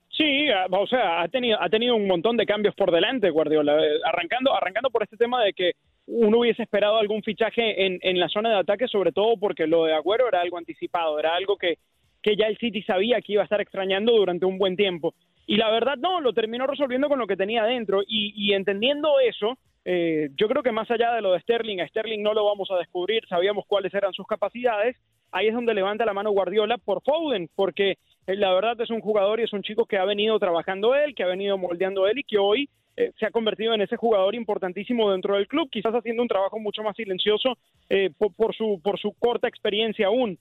Sí, 0.10 0.48
o 0.72 0.88
sea, 0.88 1.22
ha 1.22 1.28
tenido, 1.28 1.62
ha 1.62 1.69
tenido 1.69 1.96
un 1.96 2.07
montón 2.07 2.38
de 2.38 2.46
cambios 2.46 2.74
por 2.75 2.92
delante, 2.92 3.30
Guardiola. 3.30 3.84
Eh, 3.84 4.00
arrancando, 4.06 4.54
arrancando 4.56 4.90
por 4.90 5.04
este 5.04 5.18
tema 5.18 5.44
de 5.44 5.52
que 5.54 5.74
uno 6.07 6.40
hubiese 6.40 6.63
esperado 6.63 6.98
algún 6.98 7.22
fichaje 7.22 7.86
en, 7.86 8.00
en 8.02 8.19
la 8.19 8.30
zona 8.30 8.50
de 8.50 8.60
ataque, 8.60 8.88
sobre 8.88 9.12
todo 9.12 9.36
porque 9.38 9.68
lo 9.68 9.86
de 9.86 9.94
Agüero 9.94 10.28
era 10.28 10.40
algo 10.40 10.57
anticipado, 10.57 11.19
era 11.19 11.36
algo 11.36 11.57
que, 11.57 11.80
que 12.22 12.38
ya 12.38 12.48
el 12.48 12.58
City 12.58 12.81
sabía 12.84 13.19
que 13.19 13.34
iba 13.34 13.42
a 13.42 13.46
estar 13.46 13.60
extrañando 13.60 14.13
durante 14.13 14.46
un 14.46 14.58
buen 14.58 14.78
tiempo. 14.78 15.13
Y 15.48 15.58
la 15.58 15.69
verdad 15.69 15.98
no, 15.98 16.22
lo 16.22 16.34
terminó 16.34 16.66
resolviendo 16.66 17.10
con 17.10 17.19
lo 17.19 17.28
que 17.28 17.36
tenía 17.36 17.66
dentro. 17.66 18.01
Y, 18.08 18.34
y 18.36 18.54
entendiendo 18.54 19.19
eso, 19.19 19.58
eh, 19.84 20.30
yo 20.36 20.48
creo 20.48 20.63
que 20.63 20.72
más 20.72 20.90
allá 20.90 21.13
de 21.13 21.22
lo 21.22 21.34
de 21.34 21.42
Sterling, 21.42 21.80
a 21.80 21.88
Sterling 21.88 22.24
no 22.24 22.34
lo 22.34 22.46
vamos 22.46 22.72
a 22.72 22.78
descubrir, 22.78 23.24
sabíamos 23.28 23.66
cuáles 23.68 23.94
eran 23.94 24.13
sus 24.13 24.25
capacidades, 24.25 24.98
ahí 25.36 25.48
es 25.50 25.54
donde 25.54 25.74
levanta 25.74 26.06
la 26.06 26.14
mano 26.14 26.32
Guardiola 26.32 26.78
por 26.78 27.04
Foden, 27.04 27.50
porque 27.56 27.98
eh, 28.26 28.36
la 28.38 28.54
verdad 28.54 28.80
es 28.80 28.90
un 28.90 29.02
jugador 29.02 29.42
y 29.42 29.44
es 29.44 29.52
un 29.52 29.64
chico 29.64 29.86
que 29.86 29.98
ha 29.98 30.06
venido 30.06 30.40
trabajando 30.40 30.96
él, 30.96 31.14
que 31.14 31.24
ha 31.24 31.28
venido 31.28 31.58
moldeando 31.58 32.08
él 32.08 32.20
y 32.20 32.24
que 32.24 32.38
hoy 32.38 32.70
eh, 32.96 33.12
se 33.20 33.25
ha 33.25 33.32
convertido 33.32 33.74
en 33.74 33.82
ese 33.82 33.98
jugador 33.98 34.34
importantísimo 34.34 35.12
dentro 35.12 35.36
del 35.36 35.50
club, 35.50 35.70
quizás 35.70 35.94
haciendo 35.94 36.22
un 36.22 36.30
trabajo 36.30 36.58
mucho 36.58 36.84
más 36.84 36.96
silencioso 36.96 37.58
eh, 37.89 38.12
por, 38.18 38.56
su, 38.56 38.80
por 38.82 38.98
su 38.98 39.12
corta 39.20 39.50
experiencia 39.50 40.08
aún. 40.08 40.39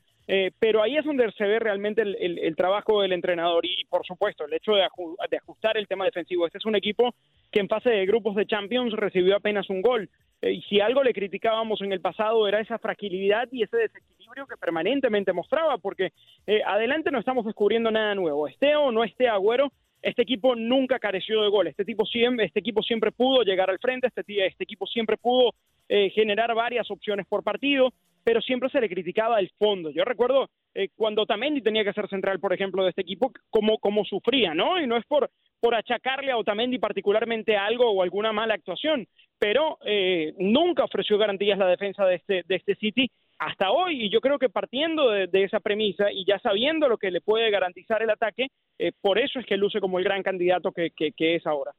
Pero 0.58 0.82
ahí 0.82 0.96
es 0.96 1.04
donde 1.04 1.30
se 1.32 1.44
ve 1.44 1.58
realmente 1.58 2.02
el, 2.02 2.56
trabajo 2.56 3.02
del 3.02 3.12
entrenador 3.12 3.64
y, 3.66 3.84
por 3.90 4.06
supuesto, 4.06 4.46
el 4.46 4.54
hecho 4.54 4.72
de, 4.72 4.86
de, 5.30 5.36
ajustar 5.36 5.76
el 5.76 5.86
tema 5.86 6.06
defensivo. 6.06 6.46
Este 6.46 6.58
es 6.58 6.64
un 6.64 6.76
equipo 6.76 7.14
que 7.52 7.60
en 7.60 7.68
fase 7.68 7.90
de 7.90 8.06
grupos 8.06 8.34
de 8.34 8.46
Champions 8.46 8.92
recibió 8.94 9.36
apenas 9.36 9.68
un 9.68 9.82
gol. 9.82 10.08
y 10.42 10.62
si 10.62 10.80
algo 10.80 11.02
le 11.02 11.12
criticábamos 11.12 11.82
en 11.82 11.92
el 11.92 12.00
pasado 12.00 12.48
era 12.48 12.60
esa 12.60 12.78
fragilidad 12.78 13.48
y 13.52 13.62
ese 13.62 13.76
desequilibrio 13.76 14.46
que 14.46 14.56
permanentemente 14.56 15.32
mostraba, 15.32 15.78
porque 15.78 16.12
eh, 16.46 16.62
adelante 16.66 17.10
no 17.10 17.18
estamos 17.18 17.44
descubriendo 17.44 17.90
nada 17.90 18.14
nuevo. 18.14 18.48
Esté 18.48 18.76
o 18.76 18.90
no 18.90 19.04
esté 19.04 19.28
Agüero, 19.28 19.70
este 20.02 20.22
equipo 20.22 20.54
nunca 20.54 20.98
careció 20.98 21.42
de 21.42 21.48
gol. 21.48 21.66
Este, 21.66 21.84
tipo 21.84 22.04
siempre, 22.04 22.46
este 22.46 22.60
equipo 22.60 22.82
siempre 22.82 23.10
pudo 23.10 23.42
llegar 23.42 23.70
al 23.70 23.78
frente, 23.78 24.08
este, 24.08 24.46
este 24.46 24.64
equipo 24.64 24.86
siempre 24.86 25.16
pudo 25.16 25.52
eh, 25.88 26.10
generar 26.10 26.54
varias 26.54 26.90
opciones 26.90 27.26
por 27.26 27.42
partido, 27.42 27.92
pero 28.24 28.40
siempre 28.40 28.70
se 28.70 28.80
le 28.80 28.88
criticaba 28.88 29.38
el 29.38 29.50
fondo. 29.58 29.90
Yo 29.90 30.04
recuerdo 30.04 30.48
eh, 30.74 30.88
cuando 30.96 31.22
Otamendi 31.22 31.60
tenía 31.62 31.84
que 31.84 31.92
ser 31.92 32.08
central, 32.08 32.40
por 32.40 32.52
ejemplo, 32.52 32.82
de 32.82 32.90
este 32.90 33.02
equipo, 33.02 33.30
cómo, 33.50 33.78
cómo 33.78 34.04
sufría, 34.04 34.54
¿no? 34.54 34.80
Y 34.80 34.86
no 34.86 34.96
es 34.96 35.04
por, 35.06 35.30
por 35.60 35.74
achacarle 35.74 36.32
a 36.32 36.38
Otamendi 36.38 36.78
particularmente 36.78 37.56
algo 37.56 37.90
o 37.90 38.02
alguna 38.02 38.32
mala 38.32 38.54
actuación, 38.54 39.06
pero 39.38 39.78
nunca 40.38 40.84
ofreció 40.84 41.18
garantías 41.18 41.58
la 41.58 41.68
defensa 41.68 42.04
de 42.06 42.16
este, 42.16 42.42
de 42.46 42.54
este 42.56 42.74
City 42.76 43.10
hasta 43.38 43.70
hoy. 43.70 44.04
Y 44.04 44.10
yo 44.10 44.20
creo 44.20 44.38
que 44.38 44.48
partiendo 44.48 45.10
de, 45.10 45.44
esa 45.44 45.60
premisa 45.60 46.10
y 46.10 46.24
ya 46.24 46.38
sabiendo 46.38 46.88
lo 46.88 46.98
que 46.98 47.10
le 47.10 47.20
puede 47.20 47.50
garantizar 47.50 48.02
el 48.02 48.10
ataque, 48.10 48.48
eh, 48.78 48.92
por 49.00 49.18
eso 49.18 49.38
es 49.38 49.46
que 49.46 49.56
luce 49.56 49.80
como 49.80 49.98
el 49.98 50.04
gran 50.04 50.22
candidato 50.22 50.72
que, 50.72 50.90
que, 50.90 51.36
es 51.36 51.46
ahora. 51.46 51.72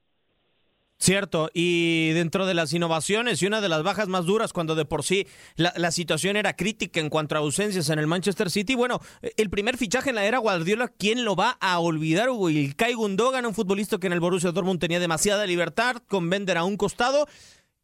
Cierto, 0.98 1.50
y 1.54 2.12
dentro 2.14 2.46
de 2.46 2.54
las 2.54 2.72
innovaciones 2.72 3.42
y 3.42 3.46
una 3.46 3.60
de 3.60 3.68
las 3.68 3.84
bajas 3.84 4.08
más 4.08 4.26
duras 4.26 4.54
cuando 4.54 4.76
de 4.76 4.86
por 4.86 5.04
sí 5.04 5.28
la, 5.58 5.92
situación 5.92 6.38
era 6.38 6.56
crítica 6.56 7.02
en 7.02 7.10
cuanto 7.10 7.36
a 7.36 7.40
ausencias 7.40 7.90
en 7.90 8.00
el 8.00 8.08
Manchester 8.08 8.50
City, 8.50 8.76
bueno, 8.76 9.02
el 9.36 9.50
primer 9.50 9.78
fichaje 9.78 10.10
en 10.10 10.16
la 10.16 10.26
era 10.26 10.38
Guardiola, 10.38 10.88
¿quién 10.88 11.26
lo 11.26 11.36
va 11.36 11.58
a 11.60 11.80
olvidar? 11.80 12.30
Hugo 12.30 12.48
Kai 12.78 12.94
Gundogan, 12.94 13.46
un 13.46 13.54
futbolista 13.54 13.98
que 13.98 14.08
en 14.08 14.14
el 14.14 14.22
Borussia 14.22 14.52
Dortmund 14.52 14.80
tenía 14.80 15.02
demasiada 15.02 15.46
libertad, 15.46 15.98
con 16.08 16.30
Bender 16.30 16.58
a 16.58 16.64
un 16.64 16.78
costado, 16.78 17.28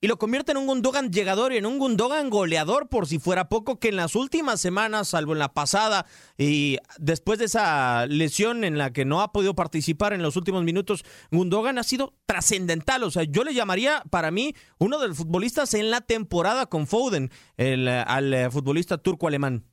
y 0.02 0.08
lo 0.08 0.18
convierte 0.18 0.52
en 0.52 0.58
un 0.58 0.66
Gundogan 0.66 1.12
llegador 1.12 1.54
y 1.54 1.58
en 1.58 1.68
un 1.68 1.78
Gundogan 1.78 2.32
goleador 2.32 2.90
por 2.90 3.06
si 3.06 3.20
fuera 3.20 3.50
poco 3.50 3.80
que 3.80 3.90
en 3.90 3.96
las 3.96 4.16
últimas 4.16 4.60
semanas, 4.60 5.10
salvo 5.10 5.34
en 5.34 5.40
la 5.40 5.54
pasada 5.54 6.08
y 6.40 6.78
después 6.98 7.38
de 7.38 7.46
esa 7.46 8.08
lesión 8.08 8.64
en 8.64 8.80
la 8.80 8.92
que 8.92 9.06
no 9.06 9.22
ha 9.22 9.32
podido 9.32 9.54
participar 9.54 10.14
en 10.14 10.24
los 10.24 10.36
últimos 10.36 10.64
minutos, 10.64 11.04
Gundogan 11.30 11.78
ha 11.78 11.84
sido 11.84 12.16
trascendental. 12.26 13.04
O 13.04 13.12
sea, 13.12 13.24
yo 13.24 13.44
le 13.44 13.54
llamaría 13.54 14.02
para 14.10 14.32
mí 14.32 14.54
uno 14.80 14.98
de 14.98 15.10
los 15.10 15.18
futbolistas 15.18 15.76
en 15.76 15.92
la 15.92 16.02
temporada 16.02 16.66
con 16.66 16.88
Foden, 16.88 17.30
el, 17.58 17.88
al 17.88 18.34
eh, 18.34 18.50
futbolista 18.50 18.98
turco-alemán 18.98 19.66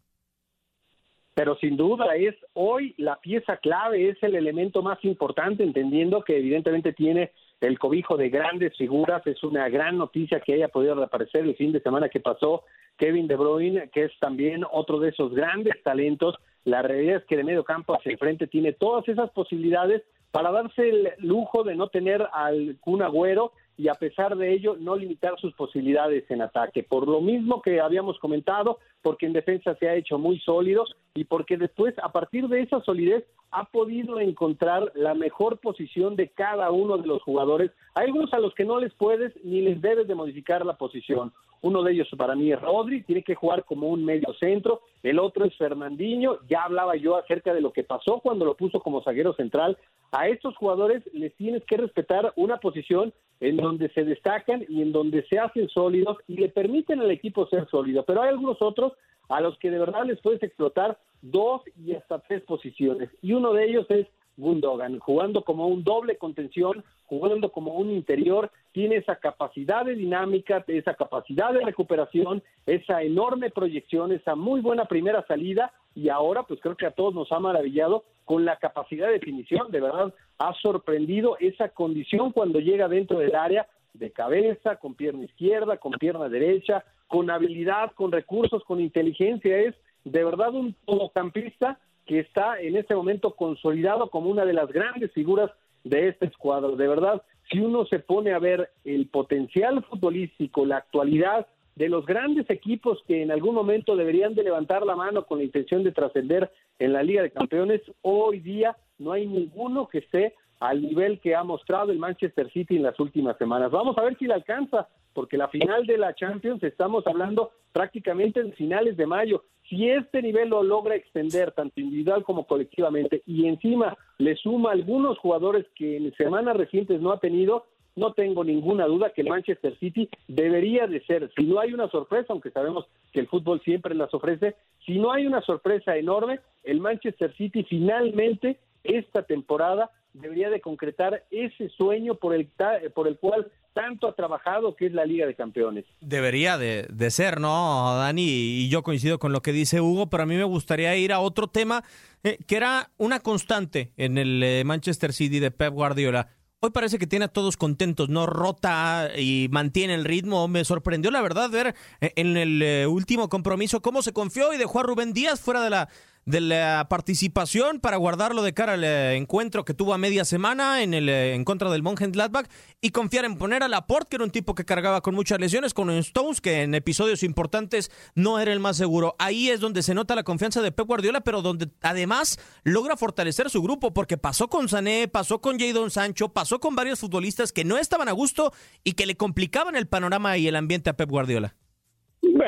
pero 1.34 1.56
sin 1.58 1.76
duda 1.76 2.16
es 2.16 2.34
hoy 2.54 2.96
la 2.98 3.20
pieza 3.20 3.58
clave, 3.58 4.08
es 4.08 4.20
el 4.24 4.34
elemento 4.34 4.82
más 4.82 4.98
importante, 5.04 5.62
entendiendo 5.62 6.24
que 6.24 6.36
evidentemente 6.36 6.92
tiene 6.92 7.30
el 7.60 7.78
cobijo 7.78 8.16
de 8.16 8.30
grandes 8.30 8.76
figuras. 8.76 9.26
Es 9.26 9.42
una 9.42 9.68
gran 9.68 9.98
noticia 9.98 10.40
que 10.40 10.54
haya 10.54 10.68
podido 10.68 10.94
reaparecer 10.94 11.44
el 11.44 11.56
fin 11.56 11.72
de 11.72 11.80
semana 11.80 12.08
que 12.08 12.20
pasó 12.20 12.64
Kevin 12.96 13.28
De 13.28 13.36
Bruyne, 13.36 13.90
que 13.90 14.04
es 14.04 14.12
también 14.20 14.64
otro 14.70 14.98
de 15.00 15.10
esos 15.10 15.32
grandes 15.34 15.82
talentos. 15.82 16.36
La 16.64 16.82
realidad 16.82 17.16
es 17.16 17.24
que 17.24 17.36
de 17.36 17.44
medio 17.44 17.64
campo 17.64 17.94
hacia 17.94 18.12
el 18.12 18.18
frente 18.18 18.46
tiene 18.46 18.72
todas 18.72 19.08
esas 19.08 19.30
posibilidades 19.30 20.02
para 20.30 20.50
darse 20.50 20.88
el 20.88 21.12
lujo 21.18 21.64
de 21.64 21.74
no 21.74 21.88
tener 21.88 22.26
al 22.32 22.76
Kun 22.80 23.02
Agüero 23.02 23.52
y 23.78 23.86
a 23.86 23.94
pesar 23.94 24.36
de 24.36 24.52
ello 24.52 24.76
no 24.78 24.96
limitar 24.96 25.38
sus 25.38 25.54
posibilidades 25.54 26.28
en 26.30 26.42
ataque. 26.42 26.82
Por 26.82 27.06
lo 27.06 27.20
mismo 27.20 27.62
que 27.62 27.80
habíamos 27.80 28.18
comentado, 28.18 28.80
porque 29.02 29.26
en 29.26 29.32
defensa 29.32 29.76
se 29.76 29.88
ha 29.88 29.94
hecho 29.94 30.18
muy 30.18 30.40
sólido 30.40 30.84
y 31.14 31.24
porque 31.24 31.56
después, 31.56 31.94
a 32.02 32.10
partir 32.10 32.48
de 32.48 32.60
esa 32.62 32.80
solidez, 32.82 33.24
ha 33.52 33.66
podido 33.66 34.18
encontrar 34.18 34.90
la 34.96 35.14
mejor 35.14 35.58
posición 35.60 36.16
de 36.16 36.28
cada 36.28 36.72
uno 36.72 36.98
de 36.98 37.06
los 37.06 37.22
jugadores. 37.22 37.70
Hay 37.94 38.06
algunos 38.06 38.34
a 38.34 38.40
los 38.40 38.52
que 38.54 38.64
no 38.64 38.80
les 38.80 38.92
puedes 38.94 39.32
ni 39.44 39.62
les 39.62 39.80
debes 39.80 40.08
de 40.08 40.14
modificar 40.16 40.66
la 40.66 40.76
posición. 40.76 41.32
Uno 41.62 41.82
de 41.82 41.92
ellos 41.92 42.08
para 42.16 42.34
mí 42.34 42.52
es 42.52 42.60
Rodri, 42.60 43.02
tiene 43.02 43.22
que 43.22 43.34
jugar 43.34 43.64
como 43.64 43.88
un 43.88 44.04
medio 44.04 44.32
centro. 44.34 44.82
El 45.02 45.18
otro 45.18 45.44
es 45.44 45.56
Fernandinho. 45.56 46.38
Ya 46.48 46.62
hablaba 46.62 46.96
yo 46.96 47.16
acerca 47.16 47.52
de 47.52 47.60
lo 47.60 47.72
que 47.72 47.84
pasó 47.84 48.20
cuando 48.20 48.44
lo 48.44 48.56
puso 48.56 48.80
como 48.80 49.02
zaguero 49.02 49.34
central. 49.34 49.76
A 50.12 50.28
estos 50.28 50.56
jugadores 50.56 51.02
les 51.12 51.34
tienes 51.34 51.64
que 51.64 51.76
respetar 51.76 52.32
una 52.36 52.58
posición 52.58 53.12
en 53.40 53.56
donde 53.56 53.88
se 53.90 54.04
destacan 54.04 54.64
y 54.68 54.82
en 54.82 54.92
donde 54.92 55.24
se 55.28 55.38
hacen 55.38 55.68
sólidos 55.68 56.18
y 56.26 56.36
le 56.36 56.48
permiten 56.48 57.00
al 57.00 57.10
equipo 57.10 57.46
ser 57.48 57.68
sólido. 57.68 58.04
Pero 58.04 58.22
hay 58.22 58.30
algunos 58.30 58.60
otros 58.60 58.92
a 59.28 59.40
los 59.40 59.58
que 59.58 59.70
de 59.70 59.78
verdad 59.78 60.04
les 60.04 60.20
puedes 60.20 60.42
explotar 60.42 60.98
dos 61.22 61.62
y 61.76 61.94
hasta 61.94 62.20
tres 62.20 62.42
posiciones. 62.42 63.10
Y 63.22 63.32
uno 63.32 63.52
de 63.52 63.68
ellos 63.68 63.86
es 63.90 64.06
Gundogan, 64.38 65.00
jugando 65.00 65.42
como 65.42 65.66
un 65.66 65.84
doble 65.84 66.16
contención, 66.16 66.84
jugando 67.06 67.50
como 67.50 67.74
un 67.74 67.90
interior, 67.90 68.50
tiene 68.72 68.96
esa 68.96 69.16
capacidad 69.16 69.84
de 69.84 69.96
dinámica, 69.96 70.64
esa 70.68 70.94
capacidad 70.94 71.52
de 71.52 71.64
recuperación, 71.64 72.42
esa 72.64 73.02
enorme 73.02 73.50
proyección, 73.50 74.12
esa 74.12 74.36
muy 74.36 74.60
buena 74.60 74.86
primera 74.86 75.26
salida 75.26 75.72
y 75.94 76.08
ahora 76.08 76.44
pues 76.44 76.60
creo 76.60 76.76
que 76.76 76.86
a 76.86 76.92
todos 76.92 77.14
nos 77.14 77.30
ha 77.32 77.40
maravillado 77.40 78.04
con 78.24 78.44
la 78.44 78.56
capacidad 78.56 79.08
de 79.08 79.14
definición, 79.14 79.70
de 79.72 79.80
verdad 79.80 80.14
ha 80.38 80.54
sorprendido 80.62 81.36
esa 81.40 81.70
condición 81.70 82.30
cuando 82.30 82.60
llega 82.60 82.86
dentro 82.86 83.18
del 83.18 83.34
área 83.34 83.66
de 83.94 84.12
cabeza, 84.12 84.76
con 84.76 84.94
pierna 84.94 85.24
izquierda, 85.24 85.78
con 85.78 85.92
pierna 85.92 86.28
derecha, 86.28 86.84
con 87.08 87.30
habilidad, 87.30 87.92
con 87.92 88.12
recursos, 88.12 88.62
con 88.64 88.80
inteligencia, 88.80 89.58
es 89.58 89.74
de 90.04 90.24
verdad 90.24 90.54
un 90.54 90.74
todocampista 90.86 91.80
que 92.08 92.20
está 92.20 92.58
en 92.58 92.74
este 92.74 92.94
momento 92.94 93.36
consolidado 93.36 94.08
como 94.08 94.30
una 94.30 94.46
de 94.46 94.54
las 94.54 94.72
grandes 94.72 95.12
figuras 95.12 95.50
de 95.84 96.08
este 96.08 96.24
escuadro. 96.24 96.74
De 96.74 96.88
verdad, 96.88 97.22
si 97.50 97.60
uno 97.60 97.84
se 97.84 97.98
pone 97.98 98.32
a 98.32 98.38
ver 98.38 98.70
el 98.84 99.08
potencial 99.08 99.84
futbolístico, 99.84 100.64
la 100.64 100.78
actualidad 100.78 101.46
de 101.76 101.90
los 101.90 102.06
grandes 102.06 102.48
equipos 102.48 102.98
que 103.06 103.22
en 103.22 103.30
algún 103.30 103.54
momento 103.54 103.94
deberían 103.94 104.34
de 104.34 104.42
levantar 104.42 104.86
la 104.86 104.96
mano 104.96 105.26
con 105.26 105.38
la 105.38 105.44
intención 105.44 105.84
de 105.84 105.92
trascender 105.92 106.50
en 106.78 106.94
la 106.94 107.02
Liga 107.02 107.22
de 107.22 107.30
Campeones, 107.30 107.82
hoy 108.00 108.40
día 108.40 108.74
no 108.98 109.12
hay 109.12 109.26
ninguno 109.26 109.86
que 109.86 109.98
esté 109.98 110.34
al 110.60 110.80
nivel 110.80 111.20
que 111.20 111.36
ha 111.36 111.44
mostrado 111.44 111.92
el 111.92 111.98
Manchester 111.98 112.50
City 112.50 112.76
en 112.76 112.84
las 112.84 112.98
últimas 112.98 113.36
semanas. 113.36 113.70
Vamos 113.70 113.98
a 113.98 114.02
ver 114.02 114.16
si 114.16 114.26
le 114.26 114.34
alcanza, 114.34 114.88
porque 115.12 115.36
la 115.36 115.48
final 115.48 115.86
de 115.86 115.98
la 115.98 116.14
Champions 116.14 116.62
estamos 116.62 117.06
hablando 117.06 117.52
prácticamente 117.72 118.40
en 118.40 118.54
finales 118.54 118.96
de 118.96 119.06
mayo. 119.06 119.44
Si 119.68 119.88
este 119.88 120.22
nivel 120.22 120.48
lo 120.48 120.62
logra 120.62 120.94
extender 120.94 121.52
tanto 121.52 121.80
individual 121.80 122.24
como 122.24 122.46
colectivamente 122.46 123.22
y 123.26 123.46
encima 123.46 123.96
le 124.16 124.34
suma 124.36 124.72
algunos 124.72 125.18
jugadores 125.18 125.66
que 125.74 125.98
en 125.98 126.14
semanas 126.14 126.56
recientes 126.56 127.00
no 127.02 127.12
ha 127.12 127.20
tenido, 127.20 127.66
no 127.94 128.14
tengo 128.14 128.44
ninguna 128.44 128.86
duda 128.86 129.10
que 129.10 129.22
el 129.22 129.28
Manchester 129.28 129.76
City 129.78 130.08
debería 130.26 130.86
de 130.86 131.04
ser, 131.04 131.30
si 131.36 131.44
no 131.44 131.60
hay 131.60 131.74
una 131.74 131.88
sorpresa, 131.88 132.28
aunque 132.30 132.50
sabemos 132.50 132.86
que 133.12 133.20
el 133.20 133.26
fútbol 133.26 133.60
siempre 133.60 133.94
las 133.94 134.14
ofrece, 134.14 134.54
si 134.86 134.98
no 134.98 135.12
hay 135.12 135.26
una 135.26 135.42
sorpresa 135.42 135.96
enorme, 135.96 136.40
el 136.62 136.80
Manchester 136.80 137.34
City 137.36 137.64
finalmente 137.64 138.58
esta 138.84 139.22
temporada 139.22 139.90
debería 140.20 140.50
de 140.50 140.60
concretar 140.60 141.24
ese 141.30 141.68
sueño 141.70 142.16
por 142.16 142.34
el, 142.34 142.48
por 142.94 143.08
el 143.08 143.18
cual 143.18 143.50
tanto 143.72 144.08
ha 144.08 144.14
trabajado, 144.14 144.74
que 144.74 144.86
es 144.86 144.92
la 144.92 145.04
Liga 145.04 145.26
de 145.26 145.34
Campeones. 145.34 145.84
Debería 146.00 146.58
de, 146.58 147.10
ser, 147.10 147.40
¿no, 147.40 147.96
Dani? 147.96 148.22
Y 148.22 148.68
yo 148.68 148.82
coincido 148.82 149.18
con 149.18 149.32
lo 149.32 149.40
que 149.40 149.52
dice 149.52 149.80
Hugo, 149.80 150.10
pero 150.10 150.24
a 150.24 150.26
mí 150.26 150.34
me 150.34 150.44
gustaría 150.44 150.96
ir 150.96 151.12
a 151.12 151.20
otro 151.20 151.46
tema 151.46 151.84
eh, 152.24 152.38
que 152.46 152.56
era 152.56 152.90
una 152.96 153.20
constante 153.20 153.92
en 153.96 154.18
el 154.18 154.42
eh, 154.42 154.64
Manchester 154.64 155.12
City 155.12 155.38
de 155.38 155.52
Pep 155.52 155.72
Guardiola. 155.72 156.28
Hoy 156.60 156.70
parece 156.70 156.98
que 156.98 157.06
tiene 157.06 157.26
a 157.26 157.28
todos 157.28 157.56
contentos, 157.56 158.08
no 158.08 158.26
rota 158.26 159.10
y 159.16 159.46
mantiene 159.52 159.94
el 159.94 160.04
ritmo. 160.04 160.48
Me 160.48 160.64
sorprendió, 160.64 161.12
la 161.12 161.22
verdad, 161.22 161.48
ver 161.48 161.76
eh, 162.00 162.12
en 162.16 162.36
el 162.36 162.86
último 162.88 163.28
compromiso 163.28 163.80
cómo 163.80 164.02
se 164.02 164.12
confió 164.12 164.52
y 164.52 164.58
dejó 164.58 164.80
a 164.80 164.82
Rubén 164.82 165.12
Díaz 165.12 165.40
fuera 165.40 165.62
de 165.62 165.70
la, 165.70 165.88
de 166.28 166.42
la 166.42 166.86
participación 166.90 167.80
para 167.80 167.96
guardarlo 167.96 168.42
de 168.42 168.52
cara 168.52 168.74
al 168.74 168.84
eh, 168.84 169.16
encuentro 169.16 169.64
que 169.64 169.72
tuvo 169.72 169.94
a 169.94 169.98
media 169.98 170.26
semana 170.26 170.82
en 170.82 170.92
el 170.92 171.08
eh, 171.08 171.34
en 171.34 171.42
contra 171.42 171.70
del 171.70 171.82
Mönchengladbach 171.82 172.50
y 172.82 172.90
confiar 172.90 173.24
en 173.24 173.38
poner 173.38 173.62
a 173.62 173.68
Laporte, 173.68 174.08
que 174.10 174.16
era 174.16 174.26
un 174.26 174.30
tipo 174.30 174.54
que 174.54 174.66
cargaba 174.66 175.00
con 175.00 175.14
muchas 175.14 175.40
lesiones, 175.40 175.72
con 175.72 175.88
Stones, 175.88 176.42
que 176.42 176.64
en 176.64 176.74
episodios 176.74 177.22
importantes 177.22 177.90
no 178.14 178.38
era 178.40 178.52
el 178.52 178.60
más 178.60 178.76
seguro. 178.76 179.16
Ahí 179.18 179.48
es 179.48 179.60
donde 179.60 179.82
se 179.82 179.94
nota 179.94 180.14
la 180.14 180.22
confianza 180.22 180.60
de 180.60 180.70
Pep 180.70 180.86
Guardiola, 180.86 181.22
pero 181.22 181.40
donde 181.40 181.70
además 181.80 182.38
logra 182.62 182.98
fortalecer 182.98 183.48
su 183.48 183.62
grupo, 183.62 183.94
porque 183.94 184.18
pasó 184.18 184.48
con 184.48 184.68
Sané, 184.68 185.08
pasó 185.08 185.40
con 185.40 185.58
Jadon 185.58 185.90
Sancho, 185.90 186.28
pasó 186.34 186.60
con 186.60 186.76
varios 186.76 187.00
futbolistas 187.00 187.52
que 187.52 187.64
no 187.64 187.78
estaban 187.78 188.08
a 188.08 188.12
gusto 188.12 188.52
y 188.84 188.92
que 188.92 189.06
le 189.06 189.16
complicaban 189.16 189.76
el 189.76 189.88
panorama 189.88 190.36
y 190.36 190.46
el 190.46 190.56
ambiente 190.56 190.90
a 190.90 190.96
Pep 190.96 191.08
Guardiola. 191.08 191.56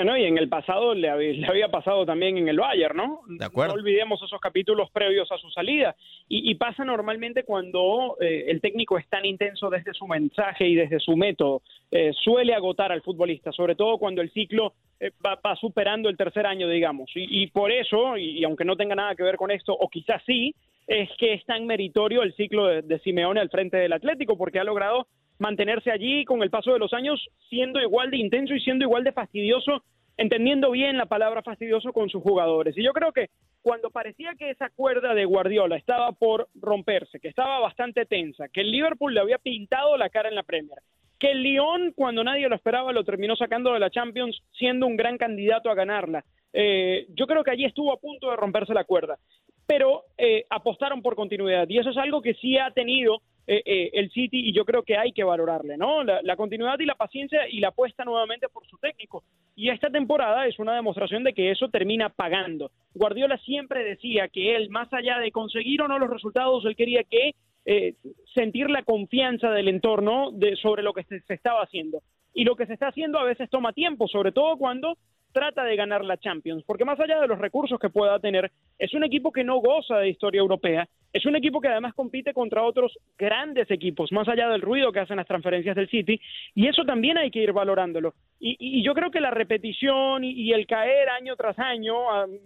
Bueno, 0.03 0.17
y 0.17 0.25
en 0.25 0.39
el 0.39 0.49
pasado 0.49 0.95
le 0.95 1.11
había, 1.11 1.69
pasado 1.69 2.07
también 2.07 2.39
en 2.39 2.49
el 2.49 2.57
Bayern, 2.57 2.97
¿no? 2.97 3.21
De 3.29 3.45
acuerdo. 3.45 3.75
No 3.75 3.81
olvidemos 3.83 4.23
esos 4.23 4.41
capítulos 4.41 4.91
previos 4.91 5.31
a 5.31 5.37
su 5.37 5.51
salida. 5.51 5.95
Y, 6.27 6.55
pasa 6.55 6.87
normalmente 6.87 7.45
cuando 7.45 8.17
eh, 8.19 8.47
el 8.49 8.63
técnico 8.63 8.97
es 8.97 9.07
tan 9.11 9.27
intenso 9.27 9.69
desde 9.69 9.93
su 9.93 10.07
mensaje 10.07 10.67
y 10.67 10.75
desde 10.75 11.01
su 11.01 11.19
método. 11.19 11.61
Eh, 11.91 12.13
suele 12.15 12.55
agotar 12.55 12.93
al 12.93 13.03
futbolista, 13.03 13.53
sobre 13.53 13.75
todo 13.75 13.99
cuando 13.99 14.23
el 14.23 14.33
ciclo 14.33 14.73
eh, 15.01 15.11
va, 15.23 15.39
superando 15.57 16.09
el 16.09 16.17
tercer 16.17 16.47
año, 16.47 16.67
digamos. 16.67 17.11
Y, 17.15 17.49
por 17.49 17.71
eso, 17.71 18.17
y, 18.17 18.43
aunque 18.43 18.65
no 18.65 18.77
tenga 18.77 18.95
nada 18.95 19.15
que 19.15 19.23
ver 19.23 19.37
con 19.37 19.51
esto, 19.51 19.75
o 19.75 19.91
quizás 19.91 20.23
sí, 20.25 20.55
es 20.87 21.11
que 21.19 21.35
es 21.35 21.45
tan 21.45 21.67
meritorio 21.67 22.23
el 22.23 22.33
ciclo 22.37 22.69
de, 22.69 22.81
de 22.81 23.01
Simeone 23.01 23.39
al 23.39 23.51
frente 23.51 23.77
del 23.77 23.93
Atlético, 23.93 24.39
porque 24.39 24.61
ha 24.61 24.65
logrado 24.65 25.09
mantenerse 25.41 25.91
allí 25.91 26.25
con 26.25 26.43
el 26.43 26.51
paso 26.51 26.73
de 26.73 26.79
los 26.79 26.93
años 26.93 27.29
siendo 27.49 27.81
igual 27.81 28.11
de 28.11 28.19
intenso 28.19 28.55
y 28.55 28.61
siendo 28.61 28.85
igual 28.85 29.03
de 29.03 29.13
fastidioso, 29.13 29.83
entendiendo 30.17 30.71
bien 30.71 30.99
la 30.99 31.07
palabra 31.07 31.43
fastidioso 31.43 31.93
con 31.93 32.11
sus 32.11 32.23
jugadores. 32.23 32.77
Y 32.77 32.85
yo 32.85 32.93
creo 32.93 33.11
que 33.11 33.31
cuando 33.63 33.91
parecía 33.91 34.35
que 34.39 34.51
esa 34.51 34.69
cuerda 34.69 35.15
de 35.15 35.25
Guardiola 35.25 35.77
estaba 35.77 36.13
por 36.13 36.49
romperse, 36.55 37.21
que 37.21 37.29
estaba 37.29 37.59
bastante 37.59 38.05
tensa, 38.05 38.49
que 38.49 38.61
el 38.61 38.71
Liverpool 38.71 39.15
le 39.15 39.21
había 39.21 39.39
pintado 39.39 39.97
la 39.97 40.11
cara 40.11 40.29
en 40.29 40.35
la 40.35 40.43
Premier, 40.43 40.79
que 41.19 41.31
el 41.31 41.43
Lyon, 41.43 41.93
cuando 41.95 42.23
nadie 42.23 42.49
lo 42.49 42.55
esperaba, 42.55 42.93
lo 42.93 43.05
terminó 43.05 43.35
sacando 43.35 43.73
de 43.73 43.81
la 43.81 43.91
Champions, 43.91 44.43
siendo 44.53 44.87
un 44.87 44.97
gran 44.97 45.19
candidato 45.19 45.71
a 45.71 45.75
ganarla. 45.75 46.25
Eh, 46.53 47.07
yo 47.11 47.27
creo 47.27 47.43
que 47.45 47.51
allí 47.51 47.65
estuvo 47.65 47.93
a 47.93 48.01
punto 48.01 48.31
de 48.31 48.37
romperse 48.37 48.75
la 48.75 48.85
cuerda, 48.85 49.19
pero 49.67 50.05
eh, 50.19 50.45
apostaron 50.51 51.01
por 51.01 51.15
continuidad 51.15 51.69
y 51.69 51.79
eso 51.79 51.91
es 51.91 51.97
algo 51.97 52.21
que 52.21 52.35
sí 52.35 52.59
ha 52.59 52.73
tenido 52.73 53.23
eh, 53.53 53.65
eh, 53.67 53.91
el 53.95 54.13
City 54.13 54.49
y 54.49 54.53
yo 54.53 54.65
creo 54.65 54.85
que 54.85 54.97
hay 54.97 55.11
que 55.11 55.25
valorarle, 55.25 55.77
¿no? 55.77 56.05
La, 56.05 56.37
continuidad 56.37 56.79
y 56.79 56.87
la 56.87 56.95
paciencia 56.95 57.49
y 57.49 57.59
la 57.59 57.71
apuesta 57.71 58.05
nuevamente 58.05 58.49
por 58.49 58.65
su 58.69 58.79
técnico. 58.79 59.25
Y 59.57 59.71
esta 59.71 59.91
temporada 59.91 60.47
es 60.47 60.61
una 60.61 60.77
demostración 60.77 61.25
de 61.25 61.33
que 61.33 61.51
eso 61.51 61.69
termina 61.69 62.11
pagando. 62.11 62.71
Guardiola 62.95 63.39
siempre 63.39 63.83
decía 63.83 64.29
que 64.29 64.55
él, 64.55 64.71
más 64.71 64.87
allá 64.93 65.19
de 65.19 65.33
conseguir 65.33 65.83
o 65.83 65.89
no 65.89 65.99
los 65.99 66.11
resultados, 66.11 66.65
él 66.65 66.77
quería 66.77 67.03
que 67.03 67.35
eh, 67.65 67.95
sentir 68.37 68.71
la 68.71 68.85
confianza 68.85 69.51
del 69.51 69.67
entorno 69.67 70.31
de, 70.31 70.55
sobre 70.55 70.85
lo 70.85 70.93
que 70.93 71.03
se, 71.03 71.21
estaba 71.29 71.65
haciendo. 71.65 72.03
Y 72.33 72.45
lo 72.45 72.55
que 72.55 72.67
se 72.67 72.75
está 72.75 72.87
haciendo 72.87 73.19
a 73.19 73.25
veces 73.25 73.51
toma 73.51 73.73
tiempo, 73.73 74.07
sobre 74.07 74.31
todo 74.31 74.59
cuando 74.59 74.97
trata 75.33 75.65
de 75.65 75.77
ganar 75.77 76.05
la 76.05 76.17
Champions, 76.17 76.65
porque 76.67 76.85
más 76.85 76.99
allá 77.01 77.21
de 77.21 77.27
los 77.27 77.39
recursos 77.39 77.79
que 77.79 77.91
pueda 77.91 78.19
tener, 78.19 78.51
es 78.79 78.95
un 78.95 79.05
equipo 79.05 79.33
que 79.33 79.45
no 79.45 79.59
goza 79.59 79.99
de 79.99 80.09
historia 80.09 80.41
europea, 80.41 80.89
es 81.13 81.27
un 81.27 81.37
equipo 81.37 81.61
que 81.61 81.69
además 81.69 81.95
compite 81.95 82.33
contra 82.33 82.63
otros 82.63 82.99
grandes 83.19 83.71
equipos, 83.71 84.13
más 84.13 84.29
allá 84.29 84.49
del 84.49 84.63
ruido 84.63 84.93
que 84.93 85.01
hacen 85.01 85.17
las 85.17 85.27
transferencias 85.27 85.77
del 85.77 85.89
City, 85.89 86.21
y 86.55 86.69
eso 86.69 86.85
también 86.85 87.19
hay 87.19 87.31
que 87.31 87.43
ir 87.43 87.53
valorándolo. 87.53 88.15
Y, 88.39 88.83
yo 88.83 88.95
creo 88.95 89.11
que 89.11 89.21
la 89.21 89.31
repetición 89.31 90.25
y, 90.25 90.53
el 90.53 90.67
caer 90.67 91.09
año 91.11 91.37
tras 91.37 91.59
año, 91.59 91.95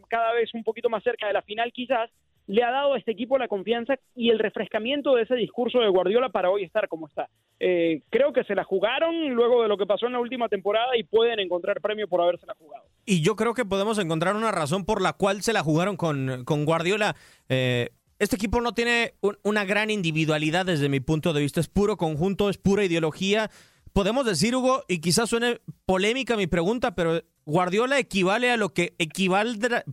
cada 0.08 0.32
vez 0.32 0.52
un 0.54 0.64
poquito 0.64 0.88
más 0.88 1.02
cerca 1.02 1.26
de 1.26 1.32
la 1.32 1.42
final 1.42 1.72
quizás, 1.72 2.10
le 2.46 2.62
ha 2.62 2.70
dado 2.70 2.94
a 2.94 2.98
este 2.98 3.12
equipo 3.12 3.38
la 3.38 3.48
confianza 3.48 3.94
y 4.14 4.30
el 4.30 4.38
refrescamiento 4.38 5.14
de 5.14 5.22
ese 5.22 5.34
discurso 5.34 5.80
de 5.80 5.88
Guardiola 5.88 6.28
para 6.28 6.50
hoy 6.50 6.64
estar 6.64 6.88
como 6.88 7.08
está. 7.08 7.28
Eh, 7.58 8.02
creo 8.10 8.32
que 8.32 8.44
se 8.44 8.54
la 8.54 8.64
jugaron 8.64 9.30
luego 9.30 9.62
de 9.62 9.68
lo 9.68 9.78
que 9.78 9.86
pasó 9.86 10.06
en 10.06 10.12
la 10.12 10.20
última 10.20 10.48
temporada 10.48 10.96
y 10.96 11.04
pueden 11.04 11.40
encontrar 11.40 11.80
premio 11.80 12.08
por 12.08 12.20
haberse 12.20 12.46
la 12.46 12.54
jugado. 12.54 12.84
Y 13.06 13.22
yo 13.22 13.36
creo 13.36 13.54
que 13.54 13.64
podemos 13.64 13.98
encontrar 13.98 14.36
una 14.36 14.52
razón 14.52 14.84
por 14.84 15.00
la 15.00 15.14
cual 15.14 15.42
se 15.42 15.52
la 15.52 15.62
jugaron 15.62 15.96
con, 15.96 16.44
con 16.44 16.64
Guardiola. 16.64 17.16
Eh, 17.48 17.90
este 18.18 18.36
equipo 18.36 18.60
no 18.60 18.72
tiene 18.72 19.14
una 19.42 19.64
gran 19.64 19.90
individualidad 19.90 20.66
desde 20.66 20.88
mi 20.88 21.00
punto 21.00 21.32
de 21.32 21.40
vista, 21.40 21.60
es 21.60 21.68
puro 21.68 21.96
conjunto, 21.96 22.48
es 22.48 22.58
pura 22.58 22.84
ideología. 22.84 23.50
Podemos 23.92 24.26
decir, 24.26 24.54
Hugo, 24.54 24.84
y 24.88 25.00
quizás 25.00 25.30
suene 25.30 25.60
polémica 25.86 26.36
mi 26.36 26.46
pregunta, 26.46 26.94
pero 26.94 27.22
Guardiola 27.46 27.98
equivale 27.98 28.50
a 28.50 28.56
lo 28.56 28.70
que 28.70 28.94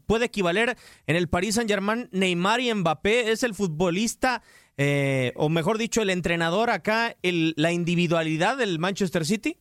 puede 0.05 0.25
equivaler 0.25 0.75
en 1.08 1.15
el 1.15 1.27
Paris 1.27 1.55
Saint 1.55 1.70
Germain 1.70 2.10
Neymar 2.12 2.60
y 2.62 2.74
Mbappé. 2.74 3.31
Es 3.31 3.43
el 3.43 3.53
futbolista, 3.53 4.41
eh, 4.77 5.34
o 5.36 5.50
mejor 5.50 5.77
dicho, 5.77 6.01
el 6.01 6.10
entrenador 6.10 6.70
acá, 6.70 7.15
el, 7.22 7.53
la 7.58 7.72
individualidad 7.72 8.58
del 8.58 8.79
Manchester 8.79 9.25
City. 9.25 9.58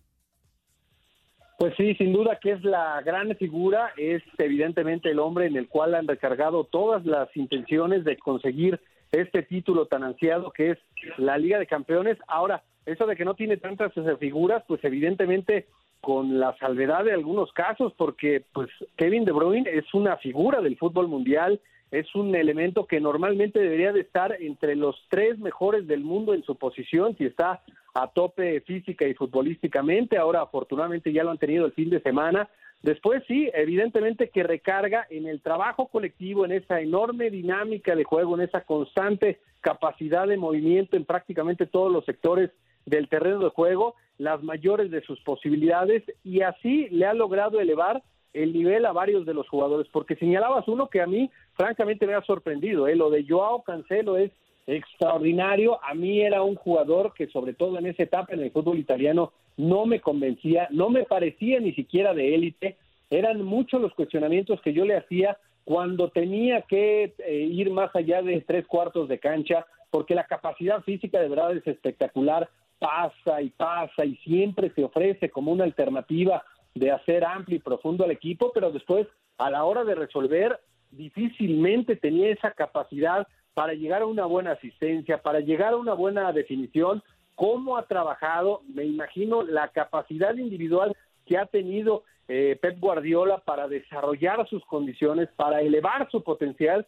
Pues 1.59 1.75
sí, 1.77 1.95
sin 1.97 2.15
duda 2.15 2.39
que 2.41 2.53
es 2.53 2.65
la 2.65 3.03
gran 3.03 3.37
figura, 3.37 3.93
es 3.99 4.23
evidentemente 4.39 5.11
el 5.11 5.19
hombre 5.19 5.47
en 5.47 5.57
el 5.57 5.69
cual 5.69 5.95
han 5.95 6.09
recargado 6.09 6.65
todas 6.65 7.05
las 7.05 7.29
intenciones 7.37 8.03
de 8.05 8.17
conseguir 8.17 8.81
este 9.13 9.43
título 9.43 9.87
tan 9.87 10.03
ansiado 10.03 10.53
que 10.53 10.71
es 10.71 10.79
la 11.19 11.37
Liga 11.37 11.59
de 11.59 11.67
Campeones. 11.67 12.17
Ahora, 12.29 12.63
eso 12.87 13.07
de 13.07 13.15
que 13.15 13.27
no 13.27 13.35
tiene 13.35 13.59
tantas 13.59 13.93
figuras, 14.19 14.65
pues 14.67 14.83
evidentemente 14.85 15.67
con 16.01 16.41
la 16.41 16.57
salvedad 16.59 17.05
de 17.05 17.13
algunos 17.13 17.53
casos, 17.53 17.93
porque 17.97 18.45
pues 18.53 18.69
Kevin 18.97 19.25
De 19.25 19.33
Bruyne 19.33 19.69
es 19.71 19.93
una 19.95 20.17
figura 20.17 20.61
del 20.61 20.79
fútbol 20.79 21.09
mundial, 21.09 21.61
es 21.91 22.15
un 22.15 22.35
elemento 22.35 22.87
que 22.87 23.01
normalmente 23.01 23.59
debería 23.59 23.93
de 23.93 24.01
estar 24.01 24.37
entre 24.41 24.77
los 24.77 24.97
tres 25.09 25.39
mejores 25.39 25.87
del 25.87 26.01
mundo 26.01 26.35
en 26.35 26.45
su 26.45 26.57
posición, 26.57 27.17
si 27.17 27.25
está 27.25 27.63
a 27.95 28.07
tope 28.09 28.61
física 28.61 29.07
y 29.07 29.15
futbolísticamente, 29.15 30.17
ahora 30.17 30.43
afortunadamente 30.43 31.13
ya 31.13 31.25
lo 31.25 31.31
han 31.31 31.39
tenido 31.39 31.67
el 31.67 31.73
fin 31.73 31.91
de 31.91 32.01
semana. 32.01 32.49
Después 32.83 33.23
sí, 33.27 33.51
evidentemente 33.53 34.31
que 34.31 34.43
recarga 34.43 35.07
en 35.11 35.27
el 35.27 35.43
trabajo 35.43 35.89
colectivo, 35.89 36.45
en 36.45 36.53
esa 36.53 36.81
enorme 36.81 37.29
dinámica 37.29 37.95
de 37.95 38.05
juego, 38.05 38.37
en 38.37 38.43
esa 38.43 38.63
constante 38.63 39.41
capacidad 39.61 40.27
de 40.27 40.39
movimiento 40.39 40.97
en 40.97 41.05
prácticamente 41.05 41.67
todos 41.67 41.93
los 41.93 42.05
sectores 42.07 42.51
del 42.87 43.09
terreno 43.09 43.41
de 43.41 43.51
juego 43.51 43.97
las 44.21 44.43
mayores 44.43 44.91
de 44.91 45.01
sus 45.01 45.19
posibilidades 45.21 46.03
y 46.23 46.43
así 46.43 46.89
le 46.91 47.07
ha 47.07 47.15
logrado 47.15 47.59
elevar 47.59 48.03
el 48.35 48.53
nivel 48.53 48.85
a 48.85 48.93
varios 48.93 49.25
de 49.25 49.33
los 49.33 49.49
jugadores, 49.49 49.89
porque 49.91 50.15
señalabas 50.15 50.69
uno 50.69 50.89
que 50.89 51.01
a 51.01 51.07
mí 51.07 51.31
francamente 51.55 52.07
me 52.07 52.13
ha 52.13 52.23
sorprendido, 52.23 52.87
¿eh? 52.87 52.95
lo 52.97 53.09
de 53.09 53.25
Joao 53.27 53.63
Cancelo 53.63 54.19
es 54.19 54.31
extraordinario, 54.67 55.83
a 55.83 55.95
mí 55.95 56.21
era 56.21 56.43
un 56.43 56.55
jugador 56.55 57.15
que 57.15 57.29
sobre 57.29 57.55
todo 57.55 57.79
en 57.79 57.87
esa 57.87 58.03
etapa 58.03 58.35
en 58.35 58.41
el 58.41 58.51
fútbol 58.51 58.79
italiano 58.79 59.33
no 59.57 59.87
me 59.87 60.01
convencía, 60.01 60.69
no 60.71 60.91
me 60.91 61.05
parecía 61.05 61.59
ni 61.59 61.73
siquiera 61.73 62.13
de 62.13 62.35
élite, 62.35 62.77
eran 63.09 63.43
muchos 63.43 63.81
los 63.81 63.95
cuestionamientos 63.95 64.61
que 64.61 64.75
yo 64.75 64.85
le 64.85 64.99
hacía 64.99 65.39
cuando 65.65 66.11
tenía 66.11 66.61
que 66.63 67.15
eh, 67.27 67.35
ir 67.37 67.71
más 67.71 67.97
allá 67.97 68.21
de 68.21 68.43
tres 68.43 68.67
cuartos 68.67 69.09
de 69.09 69.19
cancha, 69.19 69.65
porque 69.91 70.15
la 70.15 70.25
capacidad 70.25 70.83
física 70.83 71.21
de 71.21 71.29
verdad 71.31 71.57
es 71.57 71.67
espectacular, 71.67 72.51
pasa 72.81 73.43
y 73.43 73.51
pasa 73.51 74.05
y 74.05 74.17
siempre 74.17 74.71
se 74.71 74.83
ofrece 74.83 75.31
como 75.31 75.53
una 75.53 75.65
alternativa 75.65 76.43
de 76.75 76.91
hacer 76.91 77.25
amplio 77.25 77.59
y 77.59 77.61
profundo 77.61 78.05
al 78.05 78.11
equipo, 78.11 78.51
pero 78.53 78.73
después 78.73 79.07
a 79.39 79.51
la 79.51 79.65
hora 79.65 79.85
de 79.85 79.95
resolver 79.95 80.59
difícilmente 80.91 81.95
tenía 81.95 82.31
esa 82.31 82.51
capacidad 82.53 83.29
para 83.55 83.75
llegar 83.75 84.03
a 84.03 84.07
una 84.07 84.25
buena 84.25 84.53
asistencia, 84.53 85.23
para 85.23 85.41
llegar 85.41 85.75
a 85.75 85.77
una 85.77 85.93
buena 85.93 86.33
definición, 86.33 87.03
cómo 87.35 87.77
ha 87.77 87.87
trabajado, 87.87 88.63
me 88.73 88.85
imagino 88.85 89.43
la 89.43 89.69
capacidad 89.69 90.35
individual 90.35 90.97
que 91.27 91.37
ha 91.37 91.47
tenido 91.47 92.05
eh, 92.29 92.59
Pep 92.61 92.79
Guardiola 92.79 93.39
para 93.39 93.69
desarrollar 93.69 94.49
sus 94.49 94.65
condiciones, 94.65 95.29
para 95.37 95.61
elevar 95.61 96.11
su 96.11 96.23
potencial 96.23 96.87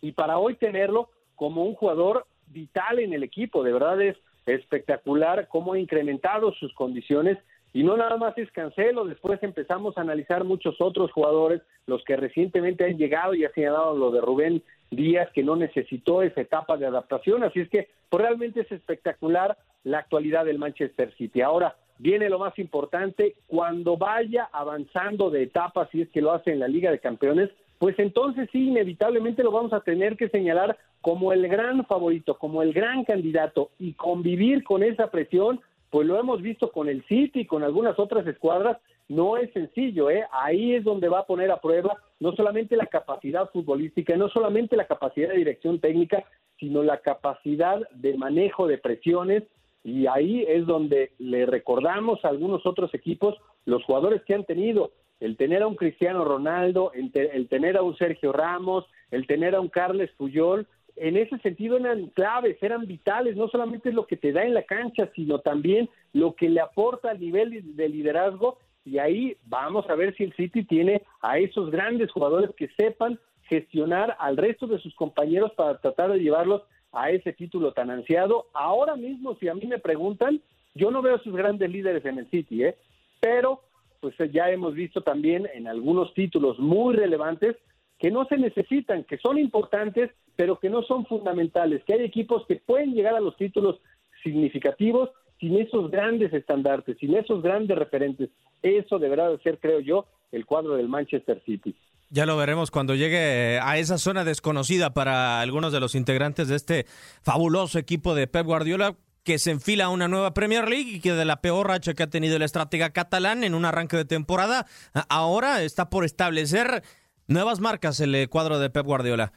y 0.00 0.12
para 0.12 0.38
hoy 0.38 0.54
tenerlo 0.54 1.10
como 1.36 1.64
un 1.64 1.74
jugador 1.74 2.26
vital 2.46 2.98
en 3.00 3.12
el 3.12 3.22
equipo. 3.22 3.62
De 3.62 3.72
verdad 3.72 4.00
es 4.00 4.16
espectacular 4.48 5.48
cómo 5.48 5.74
ha 5.74 5.78
incrementado 5.78 6.52
sus 6.52 6.72
condiciones 6.74 7.38
y 7.72 7.82
no 7.82 7.96
nada 7.96 8.16
más 8.16 8.36
es 8.38 8.50
Cancelo, 8.50 9.04
después 9.04 9.42
empezamos 9.42 9.96
a 9.96 10.00
analizar 10.00 10.44
muchos 10.44 10.80
otros 10.80 11.12
jugadores, 11.12 11.60
los 11.86 12.02
que 12.04 12.16
recientemente 12.16 12.84
han 12.84 12.96
llegado 12.96 13.34
y 13.34 13.44
ha 13.44 13.52
señalado 13.52 13.96
lo 13.96 14.10
de 14.10 14.20
Rubén 14.20 14.62
Díaz, 14.90 15.28
que 15.34 15.42
no 15.42 15.54
necesitó 15.54 16.22
esa 16.22 16.40
etapa 16.40 16.76
de 16.78 16.86
adaptación, 16.86 17.44
así 17.44 17.60
es 17.60 17.68
que 17.68 17.88
pues, 18.08 18.22
realmente 18.22 18.62
es 18.62 18.72
espectacular 18.72 19.58
la 19.84 19.98
actualidad 19.98 20.46
del 20.46 20.58
Manchester 20.58 21.14
City. 21.16 21.42
Ahora 21.42 21.76
viene 21.98 22.30
lo 22.30 22.38
más 22.38 22.58
importante, 22.58 23.34
cuando 23.46 23.96
vaya 23.96 24.48
avanzando 24.50 25.30
de 25.30 25.42
etapas, 25.42 25.90
si 25.90 26.02
es 26.02 26.08
que 26.08 26.22
lo 26.22 26.32
hace 26.32 26.52
en 26.52 26.60
la 26.60 26.68
Liga 26.68 26.90
de 26.90 27.00
Campeones, 27.00 27.50
pues 27.78 27.98
entonces 27.98 28.48
sí, 28.50 28.68
inevitablemente 28.68 29.42
lo 29.42 29.52
vamos 29.52 29.72
a 29.72 29.80
tener 29.80 30.16
que 30.16 30.28
señalar 30.28 30.76
como 31.00 31.32
el 31.32 31.46
gran 31.48 31.86
favorito, 31.86 32.36
como 32.36 32.62
el 32.62 32.72
gran 32.72 33.04
candidato 33.04 33.70
y 33.78 33.92
convivir 33.94 34.64
con 34.64 34.82
esa 34.82 35.10
presión, 35.10 35.60
pues 35.90 36.06
lo 36.06 36.18
hemos 36.18 36.42
visto 36.42 36.72
con 36.72 36.88
el 36.88 37.04
City 37.06 37.40
y 37.40 37.46
con 37.46 37.62
algunas 37.62 37.98
otras 37.98 38.26
escuadras, 38.26 38.78
no 39.08 39.36
es 39.36 39.50
sencillo, 39.52 40.10
¿eh? 40.10 40.24
ahí 40.32 40.74
es 40.74 40.84
donde 40.84 41.08
va 41.08 41.20
a 41.20 41.26
poner 41.26 41.50
a 41.50 41.60
prueba 41.60 41.96
no 42.20 42.32
solamente 42.32 42.76
la 42.76 42.86
capacidad 42.86 43.48
futbolística, 43.50 44.16
no 44.16 44.28
solamente 44.28 44.76
la 44.76 44.86
capacidad 44.86 45.30
de 45.30 45.38
dirección 45.38 45.78
técnica, 45.78 46.24
sino 46.58 46.82
la 46.82 46.98
capacidad 46.98 47.88
de 47.92 48.18
manejo 48.18 48.66
de 48.66 48.78
presiones 48.78 49.44
y 49.84 50.06
ahí 50.08 50.44
es 50.46 50.66
donde 50.66 51.12
le 51.18 51.46
recordamos 51.46 52.24
a 52.24 52.28
algunos 52.28 52.66
otros 52.66 52.92
equipos 52.92 53.36
los 53.64 53.84
jugadores 53.84 54.22
que 54.24 54.34
han 54.34 54.44
tenido 54.44 54.90
el 55.20 55.36
tener 55.36 55.62
a 55.62 55.66
un 55.66 55.74
Cristiano 55.74 56.24
Ronaldo, 56.24 56.92
el, 56.92 57.48
tener 57.48 57.76
a 57.76 57.82
un 57.82 57.96
Sergio 57.96 58.32
Ramos, 58.32 58.86
el 59.10 59.26
tener 59.26 59.54
a 59.54 59.60
un 59.60 59.68
Carles 59.68 60.10
Puyol, 60.16 60.66
en 60.96 61.16
ese 61.16 61.38
sentido 61.38 61.76
eran 61.76 62.08
claves, 62.08 62.60
eran 62.60 62.86
vitales, 62.86 63.36
no 63.36 63.48
solamente 63.48 63.92
lo 63.92 64.06
que 64.06 64.16
te 64.16 64.32
da 64.32 64.42
en 64.42 64.54
la 64.54 64.64
cancha, 64.64 65.10
sino 65.14 65.38
también 65.38 65.88
lo 66.12 66.34
que 66.34 66.48
le 66.48 66.60
aporta 66.60 67.10
al 67.10 67.20
nivel 67.20 67.76
de 67.76 67.88
liderazgo 67.88 68.58
y 68.84 68.98
ahí 68.98 69.36
vamos 69.44 69.88
a 69.90 69.94
ver 69.94 70.16
si 70.16 70.24
el 70.24 70.32
City 70.34 70.64
tiene 70.64 71.02
a 71.20 71.38
esos 71.38 71.70
grandes 71.70 72.10
jugadores 72.10 72.50
que 72.56 72.68
sepan 72.68 73.18
gestionar 73.42 74.16
al 74.18 74.36
resto 74.36 74.66
de 74.66 74.78
sus 74.78 74.94
compañeros 74.94 75.52
para 75.52 75.78
tratar 75.78 76.10
de 76.12 76.20
llevarlos 76.20 76.62
a 76.92 77.10
ese 77.10 77.32
título 77.32 77.72
tan 77.72 77.90
ansiado. 77.90 78.46
Ahora 78.54 78.96
mismo, 78.96 79.36
si 79.36 79.48
a 79.48 79.54
mí 79.54 79.66
me 79.66 79.78
preguntan, 79.78 80.40
yo 80.74 80.90
no 80.90 81.02
veo 81.02 81.16
a 81.16 81.22
sus 81.22 81.34
grandes 81.34 81.70
líderes 81.70 82.04
en 82.06 82.18
el 82.18 82.30
City, 82.30 82.64
¿eh? 82.64 82.76
pero 83.20 83.60
pues 84.00 84.14
ya 84.32 84.50
hemos 84.50 84.74
visto 84.74 85.02
también 85.02 85.48
en 85.54 85.66
algunos 85.66 86.12
títulos 86.14 86.58
muy 86.58 86.94
relevantes 86.94 87.56
que 87.98 88.10
no 88.10 88.24
se 88.26 88.36
necesitan, 88.36 89.04
que 89.04 89.18
son 89.18 89.38
importantes, 89.38 90.10
pero 90.36 90.58
que 90.58 90.70
no 90.70 90.82
son 90.82 91.04
fundamentales, 91.06 91.82
que 91.84 91.94
hay 91.94 92.04
equipos 92.04 92.44
que 92.46 92.56
pueden 92.56 92.94
llegar 92.94 93.14
a 93.14 93.20
los 93.20 93.36
títulos 93.36 93.80
significativos 94.22 95.10
sin 95.40 95.56
esos 95.58 95.90
grandes 95.90 96.32
estandartes, 96.32 96.96
sin 96.98 97.16
esos 97.16 97.42
grandes 97.42 97.76
referentes. 97.76 98.30
Eso 98.62 98.98
deberá 98.98 99.28
de 99.28 99.38
ser, 99.38 99.58
creo 99.58 99.80
yo, 99.80 100.06
el 100.32 100.46
cuadro 100.46 100.76
del 100.76 100.88
Manchester 100.88 101.42
City. 101.44 101.74
Ya 102.10 102.24
lo 102.24 102.36
veremos 102.36 102.70
cuando 102.70 102.94
llegue 102.94 103.58
a 103.62 103.76
esa 103.76 103.98
zona 103.98 104.24
desconocida 104.24 104.94
para 104.94 105.40
algunos 105.40 105.72
de 105.72 105.80
los 105.80 105.94
integrantes 105.94 106.48
de 106.48 106.56
este 106.56 106.86
fabuloso 107.22 107.78
equipo 107.78 108.14
de 108.14 108.26
Pep 108.26 108.46
Guardiola, 108.46 108.96
que 109.28 109.38
se 109.38 109.50
enfila 109.50 109.84
a 109.84 109.88
una 109.90 110.08
nueva 110.08 110.32
Premier 110.32 110.66
League 110.66 110.90
y 110.90 111.00
que 111.00 111.12
de 111.12 111.26
la 111.26 111.42
peor 111.42 111.68
racha 111.68 111.92
que 111.92 112.02
ha 112.02 112.06
tenido 112.06 112.36
el 112.36 112.40
estratega 112.40 112.94
catalán 112.94 113.44
en 113.44 113.54
un 113.54 113.66
arranque 113.66 113.98
de 113.98 114.06
temporada, 114.06 114.64
ahora 115.10 115.60
está 115.60 115.90
por 115.90 116.06
establecer 116.06 116.82
nuevas 117.26 117.60
marcas 117.60 118.00
el 118.00 118.26
cuadro 118.30 118.58
de 118.58 118.70
Pep 118.70 118.86
Guardiola. 118.86 119.34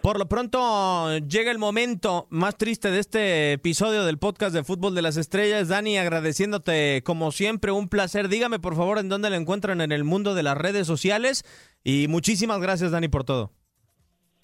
Por 0.00 0.18
lo 0.18 0.30
pronto 0.30 1.18
llega 1.18 1.50
el 1.50 1.58
momento 1.58 2.26
más 2.30 2.56
triste 2.56 2.90
de 2.90 3.00
este 3.00 3.52
episodio 3.52 4.06
del 4.06 4.16
podcast 4.16 4.54
de 4.54 4.64
Fútbol 4.64 4.94
de 4.94 5.02
las 5.02 5.18
Estrellas. 5.18 5.68
Dani, 5.68 5.98
agradeciéndote 5.98 7.02
como 7.04 7.32
siempre, 7.32 7.72
un 7.72 7.90
placer. 7.90 8.30
Dígame 8.30 8.60
por 8.60 8.76
favor 8.76 8.98
en 8.98 9.10
dónde 9.10 9.28
lo 9.28 9.36
encuentran 9.36 9.82
en 9.82 9.92
el 9.92 10.04
mundo 10.04 10.34
de 10.34 10.42
las 10.42 10.56
redes 10.56 10.86
sociales. 10.86 11.44
Y 11.84 12.06
muchísimas 12.08 12.62
gracias 12.62 12.92
Dani 12.92 13.08
por 13.08 13.24
todo. 13.24 13.52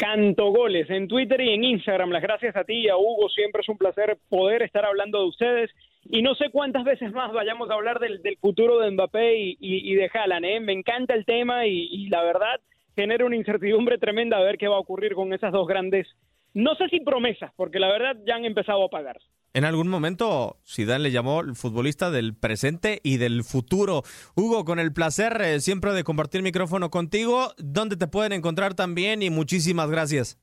Canto 0.02 0.50
Goles 0.50 0.90
en 0.90 1.06
Twitter 1.06 1.40
y 1.40 1.54
en 1.54 1.62
Instagram. 1.62 2.10
Las 2.10 2.22
gracias 2.22 2.56
a 2.56 2.64
ti 2.64 2.74
y 2.74 2.88
a 2.88 2.96
Hugo. 2.96 3.28
Siempre 3.28 3.62
es 3.62 3.68
un 3.68 3.78
placer 3.78 4.18
poder 4.28 4.62
estar 4.62 4.84
hablando 4.84 5.20
de 5.20 5.28
ustedes 5.28 5.70
y 6.10 6.22
no 6.22 6.34
sé 6.34 6.50
cuántas 6.50 6.82
veces 6.82 7.12
más 7.12 7.32
vayamos 7.32 7.70
a 7.70 7.74
hablar 7.74 8.00
del, 8.00 8.20
futuro 8.40 8.80
de 8.80 8.90
Mbappé 8.90 9.36
y, 9.60 9.94
de 9.94 10.10
Haaland. 10.12 10.44
¿eh? 10.44 10.58
Me 10.58 10.72
encanta 10.72 11.14
el 11.14 11.24
tema 11.24 11.68
y, 11.68 12.08
la 12.08 12.24
verdad 12.24 12.60
genera 12.96 13.24
una 13.24 13.36
incertidumbre 13.36 13.96
tremenda 13.96 14.38
a 14.38 14.42
ver 14.42 14.58
qué 14.58 14.66
va 14.66 14.74
a 14.74 14.80
ocurrir 14.80 15.14
con 15.14 15.32
esas 15.32 15.52
dos 15.52 15.68
grandes, 15.68 16.08
no 16.54 16.74
sé 16.74 16.88
si 16.88 17.00
promesas, 17.00 17.52
porque 17.56 17.78
la 17.78 17.88
verdad 17.88 18.16
ya 18.26 18.36
han 18.36 18.44
empezado 18.44 18.84
a 18.84 18.88
pagarse. 18.88 19.26
En 19.54 19.64
algún 19.64 19.88
momento 19.88 20.56
Zidane 20.66 21.04
le 21.04 21.10
llamó 21.10 21.40
el 21.40 21.54
futbolista 21.54 22.10
del 22.10 22.34
presente 22.34 23.00
y 23.02 23.18
del 23.18 23.42
futuro. 23.44 24.02
Hugo, 24.34 24.64
con 24.64 24.78
el 24.78 24.92
placer 24.92 25.40
eh, 25.42 25.60
siempre 25.60 25.92
de 25.92 26.04
compartir 26.04 26.42
micrófono 26.42 26.90
contigo. 26.90 27.48
¿Dónde 27.58 27.96
te 27.96 28.06
pueden 28.06 28.32
encontrar 28.32 28.74
también? 28.74 29.22
Y 29.22 29.28
muchísimas 29.28 29.90
gracias. 29.90 30.38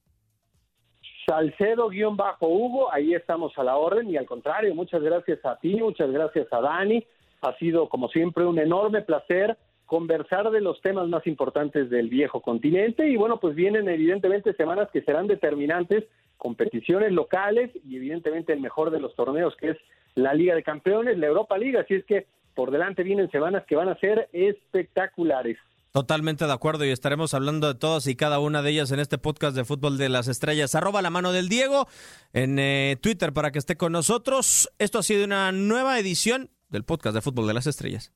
Salcedo-Hugo, 1.26 2.92
ahí 2.92 3.14
estamos 3.14 3.52
a 3.58 3.64
la 3.64 3.78
orden 3.78 4.10
y 4.10 4.18
al 4.18 4.26
contrario, 4.26 4.74
muchas 4.74 5.02
gracias 5.02 5.44
a 5.46 5.58
ti, 5.58 5.76
muchas 5.76 6.12
gracias 6.12 6.48
a 6.52 6.60
Dani. 6.60 7.04
Ha 7.42 7.56
sido 7.58 7.88
como 7.88 8.10
siempre 8.10 8.46
un 8.46 8.58
enorme 8.58 9.02
placer 9.02 9.58
conversar 9.90 10.52
de 10.52 10.62
los 10.62 10.80
temas 10.82 11.10
más 11.10 11.26
importantes 11.26 11.90
del 11.90 12.10
viejo 12.10 12.42
continente 12.42 13.10
y 13.10 13.18
bueno, 13.18 13.40
pues 13.40 13.56
vienen 13.56 13.90
evidentemente 13.90 14.54
semanas 14.54 14.88
que 14.94 15.02
serán 15.02 15.26
determinantes, 15.26 16.04
competiciones 16.38 17.12
locales 17.12 17.72
y 17.84 17.96
evidentemente 17.96 18.54
el 18.54 18.62
mejor 18.62 18.92
de 18.92 19.00
los 19.00 19.16
torneos 19.16 19.56
que 19.60 19.72
es 19.72 19.78
la 20.14 20.36
Liga 20.36 20.54
de 20.54 20.62
Campeones, 20.62 21.18
la 21.18 21.26
Europa 21.26 21.58
League, 21.58 21.80
así 21.80 21.96
es 21.96 22.06
que 22.06 22.28
por 22.54 22.70
delante 22.70 23.02
vienen 23.02 23.32
semanas 23.32 23.64
que 23.68 23.76
van 23.76 23.90
a 23.90 24.00
ser 24.00 24.30
espectaculares. 24.32 25.58
Totalmente 25.92 26.46
de 26.46 26.54
acuerdo 26.54 26.86
y 26.86 26.92
estaremos 26.92 27.34
hablando 27.34 27.68
de 27.68 27.74
todas 27.74 28.06
y 28.06 28.16
cada 28.16 28.38
una 28.38 28.62
de 28.62 28.70
ellas 28.70 28.92
en 28.92 29.00
este 29.00 29.18
podcast 29.18 29.56
de 29.56 29.66
Fútbol 29.66 29.98
de 29.98 30.10
las 30.10 30.28
Estrellas. 30.28 30.76
Arroba 30.76 31.02
la 31.02 31.10
mano 31.10 31.32
del 31.32 31.50
Diego 31.50 31.88
en 32.32 32.60
eh, 32.60 32.96
Twitter 33.02 33.34
para 33.34 33.50
que 33.50 33.58
esté 33.58 33.76
con 33.76 33.92
nosotros. 33.92 34.70
Esto 34.78 35.00
ha 35.00 35.04
sido 35.04 35.26
una 35.26 35.52
nueva 35.52 35.98
edición 35.98 36.52
del 36.70 36.84
podcast 36.84 37.16
de 37.16 37.22
Fútbol 37.22 37.48
de 37.48 37.56
las 37.56 37.66
Estrellas. 37.66 38.14